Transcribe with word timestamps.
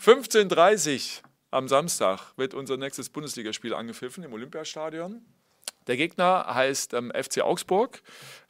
15.30 0.00 1.20
Uhr 1.22 1.24
am 1.50 1.68
Samstag 1.68 2.36
wird 2.36 2.54
unser 2.54 2.76
nächstes 2.76 3.10
Bundesligaspiel 3.10 3.74
angepfiffen 3.74 4.24
im 4.24 4.32
Olympiastadion. 4.32 5.24
Der 5.86 5.96
Gegner 5.96 6.46
heißt 6.52 6.94
ähm, 6.94 7.12
FC 7.14 7.42
Augsburg. 7.42 8.02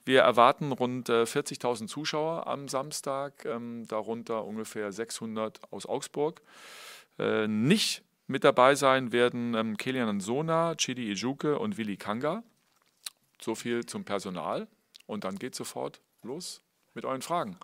Wir 0.05 0.21
erwarten 0.21 0.73
rund 0.73 1.09
äh, 1.09 1.23
40.000 1.23 1.89
Zuschauer 1.89 2.47
am 2.47 2.69
Samstag, 2.69 3.45
ähm, 3.45 3.87
darunter 3.89 4.45
ungefähr 4.45 4.93
600 4.93 5.61
aus 5.73 5.87
Augsburg. 5.87 6.43
Äh, 7.19 7.49
nicht 7.49 8.03
mit 8.27 8.45
dabei 8.45 8.75
sein 8.75 9.13
werden 9.13 9.55
ähm, 9.55 9.77
Kelian 9.77 10.21
Sona, 10.21 10.75
Chidi 10.77 11.11
Ijuke 11.11 11.59
und 11.59 11.77
Willi 11.77 11.97
Kanga. 11.97 12.43
So 13.41 13.55
viel 13.55 13.85
zum 13.85 14.05
Personal. 14.05 14.69
Und 15.07 15.25
dann 15.25 15.39
geht 15.39 15.55
sofort 15.55 16.01
los 16.23 16.63
mit 16.95 17.05
euren 17.05 17.23
Fragen. 17.23 17.59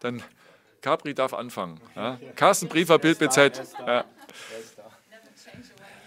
Dann 0.00 0.22
Capri 0.80 1.14
darf 1.14 1.34
anfangen. 1.34 1.80
Ja? 1.94 2.18
Carsten 2.34 2.68
Briefer, 2.68 2.98
Bild 2.98 3.18
BZ. 3.18 3.62
Ja. 3.86 4.04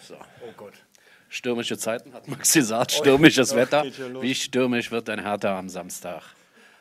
So. 0.02 0.16
Oh 0.16 0.54
Gott. 0.58 0.74
Stürmische 1.30 1.78
Zeiten 1.78 2.14
hat 2.14 2.28
Max 2.28 2.54
gesagt, 2.54 2.92
stürmisches 2.92 3.56
Wetter. 3.56 3.84
Wie 3.84 4.34
stürmisch 4.34 4.92
wird 4.92 5.10
ein 5.10 5.20
Hertha 5.20 5.58
am 5.58 5.70
Samstag 5.70 6.24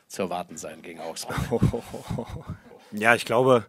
zu 0.06 0.22
erwarten 0.22 0.56
sein 0.56 0.82
gegen 0.82 1.00
Augsburg? 1.00 1.38
Ja, 2.90 3.14
ich 3.14 3.26
glaube, 3.26 3.66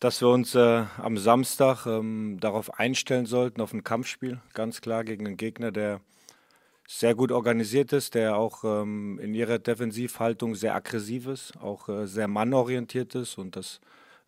dass 0.00 0.20
wir 0.20 0.28
uns 0.28 0.56
äh, 0.56 0.84
am 0.98 1.16
Samstag 1.16 1.86
ähm, 1.86 2.38
darauf 2.40 2.80
einstellen 2.80 3.26
sollten, 3.26 3.60
auf 3.60 3.72
ein 3.72 3.84
Kampfspiel, 3.84 4.40
ganz 4.54 4.80
klar 4.80 5.04
gegen 5.04 5.24
einen 5.24 5.36
Gegner, 5.36 5.70
der 5.70 6.00
sehr 6.86 7.14
gut 7.14 7.32
organisiert 7.32 7.92
ist, 7.92 8.14
der 8.14 8.36
auch 8.36 8.64
ähm, 8.64 9.18
in 9.18 9.34
ihrer 9.34 9.58
Defensivhaltung 9.58 10.54
sehr 10.54 10.74
aggressiv 10.74 11.26
ist, 11.26 11.56
auch 11.60 11.88
äh, 11.88 12.06
sehr 12.06 12.28
mannorientiert 12.28 13.14
ist 13.14 13.38
und 13.38 13.56
das 13.56 13.80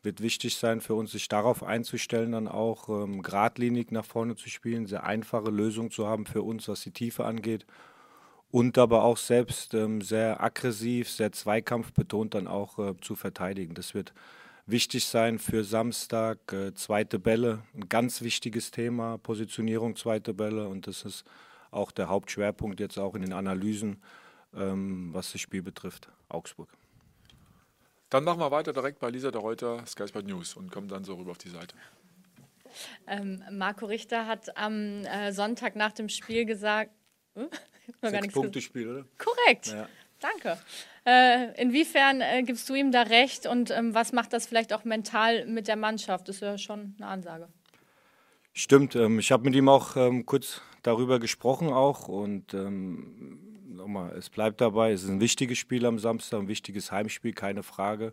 wird 0.03 0.21
wichtig 0.23 0.57
sein 0.57 0.81
für 0.81 0.95
uns, 0.95 1.13
sich 1.13 1.29
darauf 1.29 1.63
einzustellen, 1.63 2.33
dann 2.33 2.49
auch 2.49 2.89
ähm, 2.89 3.23
geradlinig 3.23 3.91
nach 3.91 4.05
vorne 4.05 4.37
zu 4.37 4.49
spielen, 4.49 4.87
sehr 4.87 5.05
einfache 5.05 5.51
Lösungen 5.51 5.91
zu 5.91 6.07
haben 6.07 6.27
für 6.27 6.43
uns, 6.43 6.69
was 6.69 6.83
die 6.83 6.93
Tiefe 6.93 7.25
angeht 7.25 7.67
und 8.51 8.79
aber 8.79 9.05
auch 9.05 9.17
selbst 9.19 9.75
ähm, 9.75 10.01
sehr 10.01 10.43
aggressiv, 10.43 11.11
sehr 11.11 11.33
zweikampfbetont 11.33 12.35
dann 12.35 12.47
auch 12.47 12.79
äh, 12.79 12.95
zu 13.01 13.17
verteidigen. 13.17 13.75
Das 13.75 13.95
wird 13.95 14.15
wichtig 14.67 15.05
sein 15.07 15.39
für 15.39 15.65
Samstag. 15.65 16.39
Äh, 16.53 16.75
zweite 16.75 17.19
Bälle, 17.19 17.65
ein 17.75 17.89
ganz 17.89 18.23
wichtiges 18.23 18.71
Thema, 18.71 19.19
Positionierung 19.19 19.97
zweite 19.97 20.33
Bälle 20.35 20.69
und 20.69 20.87
das 20.87 21.05
ist 21.05 21.25
auch 21.71 21.91
der 21.91 22.09
Hauptschwerpunkt 22.09 22.81
jetzt 22.81 22.99
auch 22.99 23.15
in 23.15 23.23
den 23.23 23.33
Analysen, 23.33 24.03
ähm, 24.55 25.13
was 25.13 25.33
das 25.33 25.41
Spiel 25.41 25.63
betrifft, 25.63 26.09
Augsburg. 26.29 26.69
Dann 28.11 28.25
machen 28.25 28.41
wir 28.41 28.51
weiter 28.51 28.73
direkt 28.73 29.01
bei 29.01 29.11
Lisa 29.11 29.31
de 29.31 29.41
Reuter, 29.41 29.85
Sky 29.87 30.07
Sport 30.07 30.27
News 30.27 30.55
und 30.55 30.71
kommen 30.71 30.89
dann 30.89 31.05
so 31.05 31.15
rüber 31.15 31.33
auf 31.33 31.39
die 31.39 31.49
Seite. 31.49 31.75
Ähm, 33.07 33.43
Marco 33.51 33.87
Richter 33.87 34.27
hat 34.27 34.57
am 34.57 35.05
äh, 35.05 35.33
Sonntag 35.33 35.77
nach 35.77 35.93
dem 35.93 36.09
Spiel 36.09 36.45
gesagt, 36.45 36.91
hm? 37.35 37.49
Sechs 38.03 38.35
Punkte 38.35 38.61
Spiel, 38.61 38.89
oder? 38.89 39.05
Korrekt. 39.19 39.69
Ja. 39.69 39.89
Danke. 40.21 40.59
Äh, 41.05 41.61
inwiefern 41.61 42.21
äh, 42.21 42.43
gibst 42.43 42.69
du 42.69 42.75
ihm 42.75 42.91
da 42.91 43.03
recht 43.03 43.47
und 43.47 43.71
ähm, 43.71 43.95
was 43.95 44.13
macht 44.13 44.33
das 44.33 44.47
vielleicht 44.47 44.73
auch 44.73 44.85
mental 44.85 45.47
mit 45.47 45.69
der 45.69 45.77
Mannschaft? 45.77 46.29
Das 46.29 46.37
ist 46.37 46.43
ja 46.43 46.59
schon 46.59 46.95
eine 46.99 47.07
Ansage. 47.07 47.49
Stimmt. 48.53 48.97
Ähm, 48.97 49.19
ich 49.19 49.31
habe 49.31 49.45
mit 49.45 49.55
ihm 49.55 49.69
auch 49.69 49.97
ähm, 49.97 50.25
kurz 50.25 50.63
darüber 50.87 51.19
gesprochen 51.19 51.69
auch 51.69 52.09
und 52.09 52.55
ähm, 52.55 53.39
nochmal, 53.69 54.13
es 54.17 54.31
bleibt 54.31 54.61
dabei, 54.61 54.93
es 54.93 55.03
ist 55.03 55.11
ein 55.11 55.21
wichtiges 55.21 55.59
Spiel 55.59 55.85
am 55.87 55.99
Samstag, 55.99 56.41
ein 56.41 56.49
wichtiges 56.49 56.93
Heimspiel, 56.93 57.33
keine 57.33 57.63
Frage. 57.63 58.13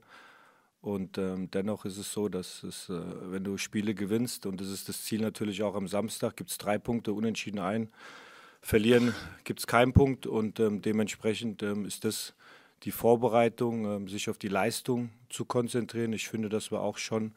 Und 0.82 1.18
ähm, 1.18 1.50
dennoch 1.50 1.86
ist 1.86 1.98
es 1.98 2.12
so, 2.12 2.28
dass 2.28 2.62
es, 2.64 2.90
äh, 2.90 3.00
wenn 3.32 3.44
du 3.44 3.58
Spiele 3.58 3.94
gewinnst, 3.94 4.46
und 4.46 4.60
das 4.60 4.68
ist 4.68 4.90
das 4.90 5.04
Ziel 5.06 5.22
natürlich 5.22 5.64
auch 5.64 5.76
am 5.76 5.88
Samstag, 5.88 6.36
gibt 6.36 6.50
es 6.50 6.58
drei 6.58 6.78
Punkte 6.78 7.14
unentschieden 7.14 7.60
ein. 7.60 7.90
Verlieren 8.62 9.14
gibt 9.46 9.60
es 9.60 9.68
keinen 9.68 9.94
Punkt 9.94 10.26
und 10.26 10.60
ähm, 10.60 10.82
dementsprechend 10.82 11.64
ähm, 11.64 11.86
ist 11.86 12.04
das 12.04 12.34
die 12.84 12.92
Vorbereitung, 12.92 13.86
ähm, 13.86 14.08
sich 14.10 14.30
auf 14.30 14.38
die 14.38 14.50
Leistung 14.50 15.10
zu 15.30 15.46
konzentrieren. 15.46 16.12
Ich 16.12 16.28
finde, 16.28 16.50
dass 16.50 16.70
wir 16.70 16.82
auch 16.82 16.98
schon 16.98 17.34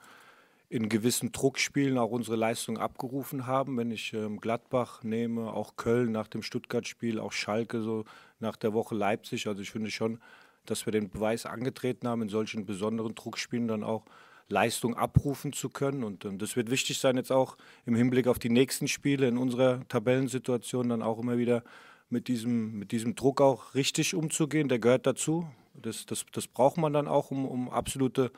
in 0.69 0.89
gewissen 0.89 1.33
Druckspielen 1.33 1.97
auch 1.97 2.11
unsere 2.11 2.37
Leistung 2.37 2.79
abgerufen 2.79 3.47
haben. 3.47 3.77
Wenn 3.77 3.91
ich 3.91 4.13
ähm, 4.13 4.41
Gladbach 4.41 5.03
nehme, 5.05 5.53
auch 5.53 5.77
Köln 5.77 6.13
nach 6.13 6.27
dem 6.27 6.43
Stuttgart-Spiel, 6.43 7.21
auch 7.21 7.33
Schalke 7.33 7.83
so 7.83 8.05
nach 8.41 8.57
der 8.57 8.73
Woche 8.73 8.95
Leipzig. 8.95 9.47
Also 9.47 9.63
ich 9.63 9.71
finde 9.71 9.91
schon, 9.91 10.19
dass 10.65 10.85
wir 10.85 10.93
den 10.93 11.09
Beweis 11.09 11.47
angetreten 11.47 12.09
haben, 12.09 12.23
in 12.23 12.29
solchen 12.29 12.67
besonderen 12.67 13.15
Druckspielen 13.15 13.69
dann 13.69 13.85
auch 13.85 14.05
Leistung 14.49 14.97
abrufen 14.97 15.53
zu 15.53 15.69
können. 15.69 16.03
Und 16.03 16.25
ähm, 16.25 16.39
das 16.39 16.57
wird 16.57 16.71
wichtig 16.71 16.99
sein, 16.99 17.17
jetzt 17.17 17.33
auch 17.33 17.57
im 17.85 17.95
Hinblick 17.95 18.27
auf 18.27 18.39
die 18.39 18.51
nächsten 18.51 18.89
Spiele 18.89 19.29
in 19.29 19.39
unserer 19.39 19.87
Tabellensituation 19.89 20.89
dann 20.89 21.03
auch 21.03 21.19
immer 21.19 21.39
wieder 21.39 21.63
mit 22.11 22.29
diesem, 22.29 22.79
mit 22.79 22.93
diesem 22.93 23.15
Druck 23.15 23.41
auch 23.41 23.75
richtig 23.75 24.15
umzugehen. 24.15 24.69
Der 24.69 24.79
gehört 24.79 25.07
dazu. 25.07 25.49
Das, 25.75 26.07
das, 26.07 26.25
das 26.33 26.47
braucht 26.47 26.79
man 26.79 26.93
dann 26.93 27.07
auch, 27.07 27.31
um, 27.31 27.45
um 27.47 27.71
absolute 27.71 28.33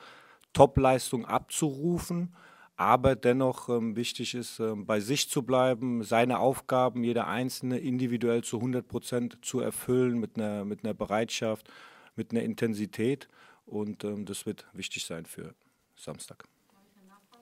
Topleistung 0.53 1.25
abzurufen. 1.25 2.33
Aber 2.75 3.17
dennoch 3.17 3.67
ähm, 3.67 3.97
wichtig 3.97 4.35
ist, 4.35 4.59
ähm, 4.59 4.85
bei 4.85 5.01
sich 5.01 5.29
zu 5.29 5.43
bleiben, 5.43 6.01
seine 6.03 6.39
Aufgaben, 6.39 7.03
jeder 7.03 7.27
Einzelne 7.27 7.77
individuell 7.77 8.41
zu 8.41 8.55
100 8.55 8.87
Prozent 8.87 9.37
zu 9.41 9.59
erfüllen 9.59 10.17
mit 10.17 10.37
einer, 10.37 10.63
mit 10.63 10.85
einer 10.85 10.93
Bereitschaft, 10.93 11.69
mit 12.15 12.31
einer 12.31 12.41
Intensität. 12.41 13.27
Und 13.65 14.05
ähm, 14.05 14.25
das 14.25 14.45
wird 14.45 14.65
wichtig 14.71 15.05
sein 15.05 15.25
für 15.25 15.53
Samstag. 15.97 16.45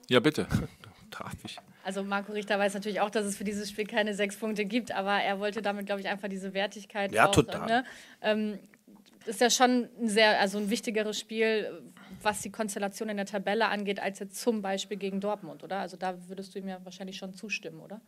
Ja, 0.08 0.18
bitte. 0.18 0.48
Darf 1.10 1.36
ich. 1.44 1.56
Also 1.84 2.02
Marco 2.02 2.32
Richter 2.32 2.58
weiß 2.58 2.74
natürlich 2.74 3.00
auch, 3.00 3.10
dass 3.10 3.24
es 3.24 3.36
für 3.36 3.44
dieses 3.44 3.70
Spiel 3.70 3.86
keine 3.86 4.14
sechs 4.14 4.36
Punkte 4.36 4.64
gibt, 4.64 4.90
aber 4.92 5.12
er 5.22 5.38
wollte 5.38 5.62
damit, 5.62 5.86
glaube 5.86 6.00
ich, 6.00 6.08
einfach 6.08 6.28
diese 6.28 6.52
Wertigkeit. 6.52 7.12
Ja, 7.12 7.28
auch, 7.28 7.32
total. 7.32 7.66
Ne? 7.66 7.84
Ähm, 8.20 8.58
ist 9.24 9.40
ja 9.40 9.50
schon 9.50 9.88
ein 10.00 10.08
sehr, 10.08 10.40
also 10.40 10.58
ein 10.58 10.68
wichtigeres 10.68 11.18
Spiel, 11.18 11.82
was 12.22 12.42
die 12.42 12.50
Konstellation 12.50 13.08
in 13.08 13.16
der 13.16 13.26
Tabelle 13.26 13.68
angeht, 13.68 14.00
als 14.00 14.18
jetzt 14.18 14.40
zum 14.40 14.62
Beispiel 14.62 14.96
gegen 14.96 15.20
Dortmund, 15.20 15.62
oder? 15.64 15.78
Also 15.78 15.96
da 15.96 16.16
würdest 16.28 16.54
du 16.54 16.58
ihm 16.58 16.68
ja 16.68 16.78
wahrscheinlich 16.84 17.16
schon 17.16 17.34
zustimmen, 17.34 17.80
oder? 17.80 18.00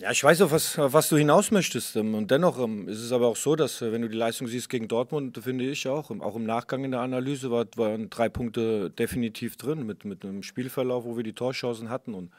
Ja, 0.00 0.12
ich 0.12 0.22
weiß 0.22 0.42
auch, 0.42 0.52
was, 0.52 0.78
was 0.78 1.08
du 1.08 1.16
hinaus 1.16 1.50
möchtest. 1.50 1.96
Ähm, 1.96 2.14
und 2.14 2.30
dennoch 2.30 2.60
ähm, 2.60 2.86
ist 2.86 3.00
es 3.00 3.10
aber 3.10 3.26
auch 3.26 3.36
so, 3.36 3.56
dass, 3.56 3.82
äh, 3.82 3.90
wenn 3.90 4.02
du 4.02 4.08
die 4.08 4.16
Leistung 4.16 4.46
siehst 4.46 4.68
gegen 4.68 4.86
Dortmund, 4.86 5.36
finde 5.42 5.68
ich 5.68 5.88
auch, 5.88 6.12
auch 6.12 6.36
im 6.36 6.44
Nachgang 6.44 6.84
in 6.84 6.92
der 6.92 7.00
Analyse 7.00 7.50
war, 7.50 7.66
waren 7.74 8.08
drei 8.08 8.28
Punkte 8.28 8.90
definitiv 8.90 9.56
drin 9.56 9.84
mit, 9.84 10.04
mit 10.04 10.24
einem 10.24 10.44
Spielverlauf, 10.44 11.04
wo 11.04 11.16
wir 11.16 11.24
die 11.24 11.32
Torchancen 11.32 11.90
hatten. 11.90 12.14
Und 12.14 12.30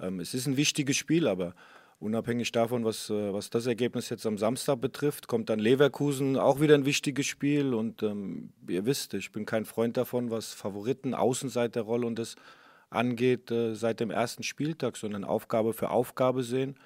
ähm, 0.00 0.18
es 0.18 0.34
ist 0.34 0.48
ein 0.48 0.56
wichtiges 0.56 0.96
Spiel, 0.96 1.28
aber 1.28 1.54
Unabhängig 2.00 2.52
davon, 2.52 2.84
was, 2.84 3.10
äh, 3.10 3.32
was 3.32 3.50
das 3.50 3.66
Ergebnis 3.66 4.08
jetzt 4.08 4.24
am 4.24 4.38
Samstag 4.38 4.80
betrifft, 4.80 5.26
kommt 5.26 5.50
dann 5.50 5.58
Leverkusen 5.58 6.36
auch 6.36 6.60
wieder 6.60 6.76
ein 6.76 6.84
wichtiges 6.84 7.26
Spiel. 7.26 7.74
Und 7.74 8.04
ähm, 8.04 8.52
ihr 8.68 8.86
wisst, 8.86 9.14
ich 9.14 9.32
bin 9.32 9.46
kein 9.46 9.64
Freund 9.64 9.96
davon, 9.96 10.30
was 10.30 10.52
Favoriten, 10.54 11.12
Außenseiterrolle 11.12 12.06
und 12.06 12.18
das 12.18 12.36
angeht 12.88 13.50
äh, 13.50 13.74
seit 13.74 13.98
dem 13.98 14.10
ersten 14.10 14.44
Spieltag, 14.44 14.96
sondern 14.96 15.24
Aufgabe 15.24 15.72
für 15.72 15.90
Aufgabe 15.90 16.44
sehen. 16.44 16.76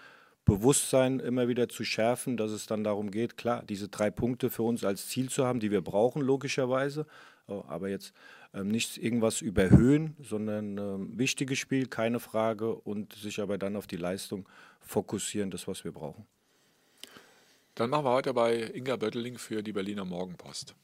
Bewusstsein 0.47 1.21
immer 1.21 1.47
wieder 1.47 1.69
zu 1.69 1.84
schärfen, 1.84 2.37
dass 2.37 2.51
es 2.51 2.67
dann 2.67 2.83
darum 2.83 3.11
geht, 3.11 3.37
klar, 3.37 3.62
diese 3.69 3.89
drei 3.89 4.11
Punkte 4.11 4.51
für 4.51 4.62
uns 4.62 4.83
als 4.83 5.09
Ziel 5.09 5.28
zu 5.28 5.47
haben, 5.47 5.61
die 5.61 5.71
wir 5.71 5.83
brauchen, 5.83 6.22
logischerweise. 6.22 7.06
Aber 7.47 7.89
jetzt 7.89 8.12
ähm, 8.55 8.69
nicht 8.69 8.99
irgendwas 8.99 9.41
überhöhen, 9.41 10.17
sondern 10.23 10.79
ähm, 10.79 11.19
wichtiges 11.19 11.59
Spiel, 11.59 11.87
keine 11.87 12.21
Frage, 12.21 12.75
und 12.75 13.15
sich 13.15 13.41
aber 13.41 13.59
dann 13.59 13.77
auf 13.77 13.87
die 13.87 13.97
Leistung 13.97 14.49
fokussieren, 14.81 15.51
das, 15.51 15.67
was 15.67 15.85
wir 15.85 15.93
brauchen. 15.93 16.27
Dann 17.75 17.89
machen 17.89 18.05
wir 18.05 18.13
heute 18.13 18.35
bei 18.35 18.71
Inga 18.75 18.97
Bötteling 18.97 19.39
für 19.39 19.63
die 19.63 19.73
Berliner 19.73 20.05
Morgenpost. 20.05 20.75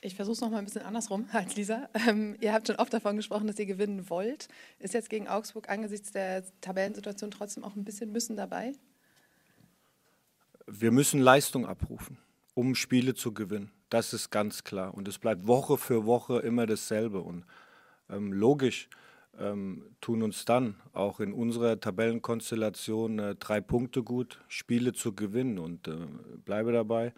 Ich 0.00 0.14
versuche 0.14 0.32
es 0.32 0.40
nochmal 0.40 0.60
ein 0.60 0.64
bisschen 0.64 0.82
andersrum 0.82 1.28
als 1.32 1.56
Lisa. 1.56 1.90
Ähm, 2.08 2.36
ihr 2.40 2.54
habt 2.54 2.66
schon 2.66 2.76
oft 2.76 2.92
davon 2.92 3.16
gesprochen, 3.16 3.46
dass 3.46 3.58
ihr 3.58 3.66
gewinnen 3.66 4.08
wollt. 4.08 4.48
Ist 4.78 4.94
jetzt 4.94 5.10
gegen 5.10 5.28
Augsburg 5.28 5.68
angesichts 5.68 6.12
der 6.12 6.44
Tabellensituation 6.62 7.30
trotzdem 7.30 7.64
auch 7.64 7.76
ein 7.76 7.84
bisschen 7.84 8.10
müssen 8.10 8.36
dabei? 8.36 8.72
Wir 10.66 10.92
müssen 10.92 11.20
Leistung 11.20 11.66
abrufen, 11.66 12.16
um 12.54 12.74
Spiele 12.74 13.14
zu 13.14 13.34
gewinnen. 13.34 13.70
Das 13.90 14.12
ist 14.12 14.30
ganz 14.30 14.64
klar. 14.64 14.94
Und 14.94 15.08
es 15.08 15.18
bleibt 15.18 15.46
Woche 15.46 15.76
für 15.76 16.06
Woche 16.06 16.38
immer 16.38 16.66
dasselbe. 16.66 17.20
Und 17.20 17.44
ähm, 18.08 18.32
logisch 18.32 18.88
ähm, 19.38 19.84
tun 20.00 20.22
uns 20.22 20.44
dann 20.44 20.76
auch 20.92 21.20
in 21.20 21.32
unserer 21.32 21.78
Tabellenkonstellation 21.78 23.18
äh, 23.18 23.34
drei 23.34 23.60
Punkte 23.60 24.02
gut, 24.02 24.40
Spiele 24.48 24.92
zu 24.92 25.14
gewinnen. 25.14 25.58
Und 25.58 25.88
äh, 25.88 25.96
bleibe 26.44 26.72
dabei, 26.72 27.12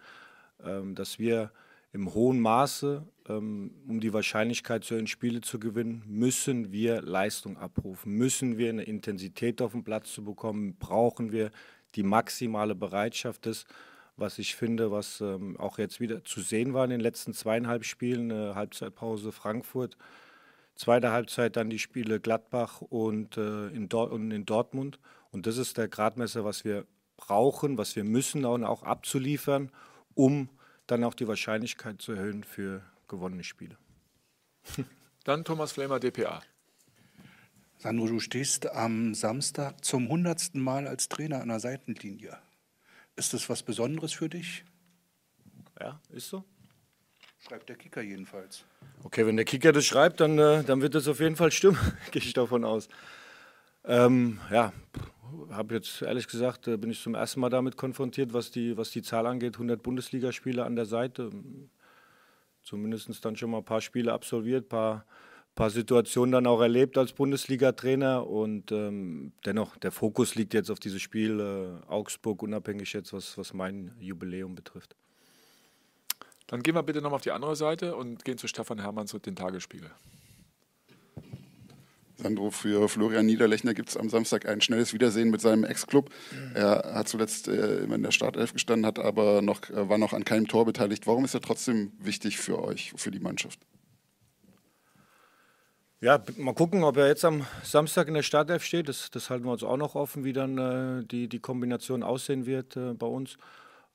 ähm, 0.63 0.95
dass 0.95 1.19
wir 1.19 1.51
im 1.93 2.11
hohen 2.15 2.39
Maße, 2.39 3.05
ähm, 3.29 3.71
um 3.87 3.99
die 3.99 4.11
Wahrscheinlichkeit 4.11 4.83
zu 4.83 5.05
Spiele 5.05 5.41
zu 5.41 5.59
gewinnen, 5.59 6.03
müssen 6.07 6.71
wir 6.71 7.03
Leistung 7.03 7.57
abrufen, 7.57 8.13
müssen 8.17 8.57
wir 8.57 8.69
eine 8.69 8.83
Intensität 8.83 9.61
auf 9.61 9.73
den 9.73 9.83
Platz 9.83 10.11
zu 10.11 10.23
bekommen, 10.23 10.75
brauchen 10.79 11.31
wir 11.31 11.51
die 11.93 12.01
maximale 12.01 12.73
Bereitschaft 12.73 13.45
des 13.45 13.65
was 14.15 14.39
ich 14.39 14.55
finde, 14.55 14.91
was 14.91 15.21
ähm, 15.21 15.59
auch 15.59 15.77
jetzt 15.77 15.99
wieder 15.99 16.23
zu 16.23 16.41
sehen 16.41 16.73
war 16.73 16.83
in 16.83 16.91
den 16.91 16.99
letzten 16.99 17.33
zweieinhalb 17.33 17.85
Spielen, 17.85 18.31
äh, 18.31 18.53
Halbzeitpause 18.53 19.31
Frankfurt, 19.31 19.97
Zweite 20.75 21.11
Halbzeit 21.11 21.55
dann 21.55 21.69
die 21.69 21.79
Spiele 21.79 22.19
Gladbach 22.19 22.81
und, 22.81 23.37
äh, 23.37 23.67
in, 23.67 23.89
Dor 23.89 24.11
und 24.11 24.31
in 24.31 24.45
Dortmund. 24.45 24.99
Und 25.31 25.45
das 25.45 25.57
ist 25.57 25.77
der 25.77 25.87
Gradmesser, 25.87 26.43
was 26.45 26.65
wir 26.65 26.85
brauchen, 27.17 27.77
was 27.77 27.95
wir 27.95 28.03
müssen 28.03 28.45
und 28.45 28.63
auch 28.63 28.83
abzuliefern, 28.83 29.71
um 30.15 30.49
dann 30.87 31.03
auch 31.03 31.13
die 31.13 31.27
Wahrscheinlichkeit 31.27 32.01
zu 32.01 32.13
erhöhen 32.13 32.43
für 32.43 32.81
gewonnene 33.07 33.43
Spiele. 33.43 33.77
Dann 35.23 35.45
Thomas 35.45 35.71
Flamer, 35.71 35.99
DPA. 35.99 36.41
Sandro, 37.77 38.07
du 38.07 38.19
stehst 38.19 38.69
am 38.69 39.13
Samstag 39.13 39.85
zum 39.85 40.09
hundertsten 40.09 40.61
Mal 40.61 40.87
als 40.87 41.07
Trainer 41.07 41.41
an 41.41 41.47
der 41.47 41.61
Seitenlinie. 41.61 42.37
Ist 43.15 43.33
das 43.33 43.49
was 43.49 43.63
Besonderes 43.63 44.13
für 44.13 44.29
dich? 44.29 44.63
Ja, 45.79 45.99
ist 46.09 46.29
so. 46.29 46.43
Schreibt 47.39 47.69
der 47.69 47.75
Kicker 47.75 48.01
jedenfalls. 48.01 48.65
Okay, 49.03 49.27
wenn 49.27 49.35
der 49.35 49.45
Kicker 49.45 49.71
das 49.71 49.85
schreibt, 49.85 50.21
dann, 50.21 50.39
äh, 50.39 50.63
dann 50.63 50.81
wird 50.81 50.95
das 50.95 51.07
auf 51.07 51.19
jeden 51.19 51.35
Fall 51.35 51.51
stimmen, 51.51 51.77
gehe 52.11 52.21
ich 52.21 52.33
davon 52.33 52.63
aus. 52.63 52.87
Ähm, 53.85 54.39
ja, 54.49 54.71
habe 55.49 55.75
jetzt 55.75 56.01
ehrlich 56.01 56.27
gesagt, 56.27 56.67
äh, 56.67 56.77
bin 56.77 56.89
ich 56.89 57.01
zum 57.01 57.15
ersten 57.15 57.41
Mal 57.41 57.49
damit 57.49 57.75
konfrontiert, 57.75 58.33
was 58.33 58.49
die, 58.51 58.77
was 58.77 58.91
die 58.91 59.01
Zahl 59.01 59.27
angeht. 59.27 59.55
100 59.55 59.83
Bundesligaspiele 59.83 60.63
an 60.63 60.75
der 60.75 60.85
Seite. 60.85 61.31
Zumindest 62.61 63.23
dann 63.25 63.35
schon 63.35 63.51
mal 63.51 63.57
ein 63.57 63.65
paar 63.65 63.81
Spiele 63.81 64.13
absolviert, 64.13 64.65
ein 64.65 64.69
paar 64.69 65.05
paar 65.55 65.69
Situationen 65.69 66.31
dann 66.31 66.47
auch 66.47 66.61
erlebt 66.61 66.97
als 66.97 67.13
Bundesliga-Trainer 67.13 68.27
und 68.27 68.71
ähm, 68.71 69.33
dennoch, 69.45 69.77
der 69.77 69.91
Fokus 69.91 70.35
liegt 70.35 70.53
jetzt 70.53 70.71
auf 70.71 70.79
dieses 70.79 71.01
Spiel 71.01 71.39
äh, 71.39 71.91
Augsburg, 71.91 72.41
unabhängig 72.41 72.91
jetzt, 72.93 73.13
was, 73.13 73.37
was 73.37 73.53
mein 73.53 73.91
Jubiläum 73.99 74.55
betrifft. 74.55 74.95
Dann 76.47 76.61
gehen 76.61 76.75
wir 76.75 76.83
bitte 76.83 77.01
nochmal 77.01 77.17
auf 77.17 77.21
die 77.21 77.31
andere 77.31 77.55
Seite 77.55 77.95
und 77.95 78.25
gehen 78.25 78.37
zu 78.37 78.47
Stefan 78.47 78.79
Hermanns 78.79 79.13
und 79.13 79.25
den 79.25 79.35
Tagesspiegel. 79.35 79.91
Sandro, 82.17 82.51
für 82.51 82.87
Florian 82.89 83.25
Niederlechner 83.25 83.73
gibt 83.73 83.89
es 83.89 83.97
am 83.97 84.09
Samstag 84.09 84.47
ein 84.47 84.61
schnelles 84.61 84.93
Wiedersehen 84.93 85.29
mit 85.29 85.41
seinem 85.41 85.63
Ex-Club. 85.63 86.09
Er 86.53 86.93
hat 86.93 87.07
zuletzt 87.07 87.47
äh, 87.47 87.79
immer 87.79 87.95
in 87.95 88.03
der 88.03 88.11
Startelf 88.11 88.53
gestanden, 88.53 88.85
hat 88.85 88.99
aber 88.99 89.41
noch, 89.41 89.69
äh, 89.69 89.89
war 89.89 89.97
noch 89.97 90.13
an 90.13 90.23
keinem 90.23 90.47
Tor 90.47 90.65
beteiligt. 90.65 91.05
Warum 91.07 91.25
ist 91.25 91.33
er 91.33 91.41
trotzdem 91.41 91.91
wichtig 91.99 92.37
für 92.37 92.63
euch, 92.63 92.93
für 92.95 93.11
die 93.11 93.19
Mannschaft? 93.19 93.59
Ja, 96.03 96.21
mal 96.35 96.53
gucken, 96.53 96.83
ob 96.83 96.97
er 96.97 97.07
jetzt 97.07 97.23
am 97.23 97.45
Samstag 97.63 98.09
in 98.09 98.13
der 98.13 98.23
Startelf 98.23 98.65
steht. 98.65 98.89
Das, 98.89 99.09
das 99.09 99.29
halten 99.29 99.45
wir 99.45 99.53
uns 99.53 99.63
auch 99.63 99.77
noch 99.77 99.95
offen, 99.95 100.25
wie 100.25 100.33
dann 100.33 100.57
äh, 100.57 101.05
die, 101.05 101.29
die 101.29 101.39
Kombination 101.39 102.03
aussehen 102.03 102.45
wird 102.45 102.75
äh, 102.75 102.93
bei 102.93 103.07
uns. 103.07 103.37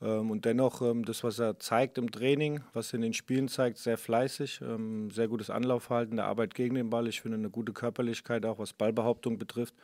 Ähm, 0.00 0.30
und 0.30 0.46
dennoch, 0.46 0.80
ähm, 0.80 1.04
das, 1.04 1.22
was 1.22 1.38
er 1.38 1.58
zeigt 1.58 1.98
im 1.98 2.10
Training, 2.10 2.62
was 2.72 2.94
er 2.94 2.94
in 2.94 3.02
den 3.02 3.12
Spielen 3.12 3.46
zeigt, 3.48 3.76
sehr 3.76 3.98
fleißig, 3.98 4.62
ähm, 4.62 5.10
sehr 5.10 5.28
gutes 5.28 5.50
Anlaufverhalten, 5.50 6.16
der 6.16 6.24
Arbeit 6.24 6.54
gegen 6.54 6.76
den 6.76 6.88
Ball. 6.88 7.08
Ich 7.08 7.20
finde 7.20 7.36
eine 7.36 7.50
gute 7.50 7.74
Körperlichkeit, 7.74 8.46
auch 8.46 8.58
was 8.58 8.72
Ballbehauptung 8.72 9.36
betrifft. 9.36 9.74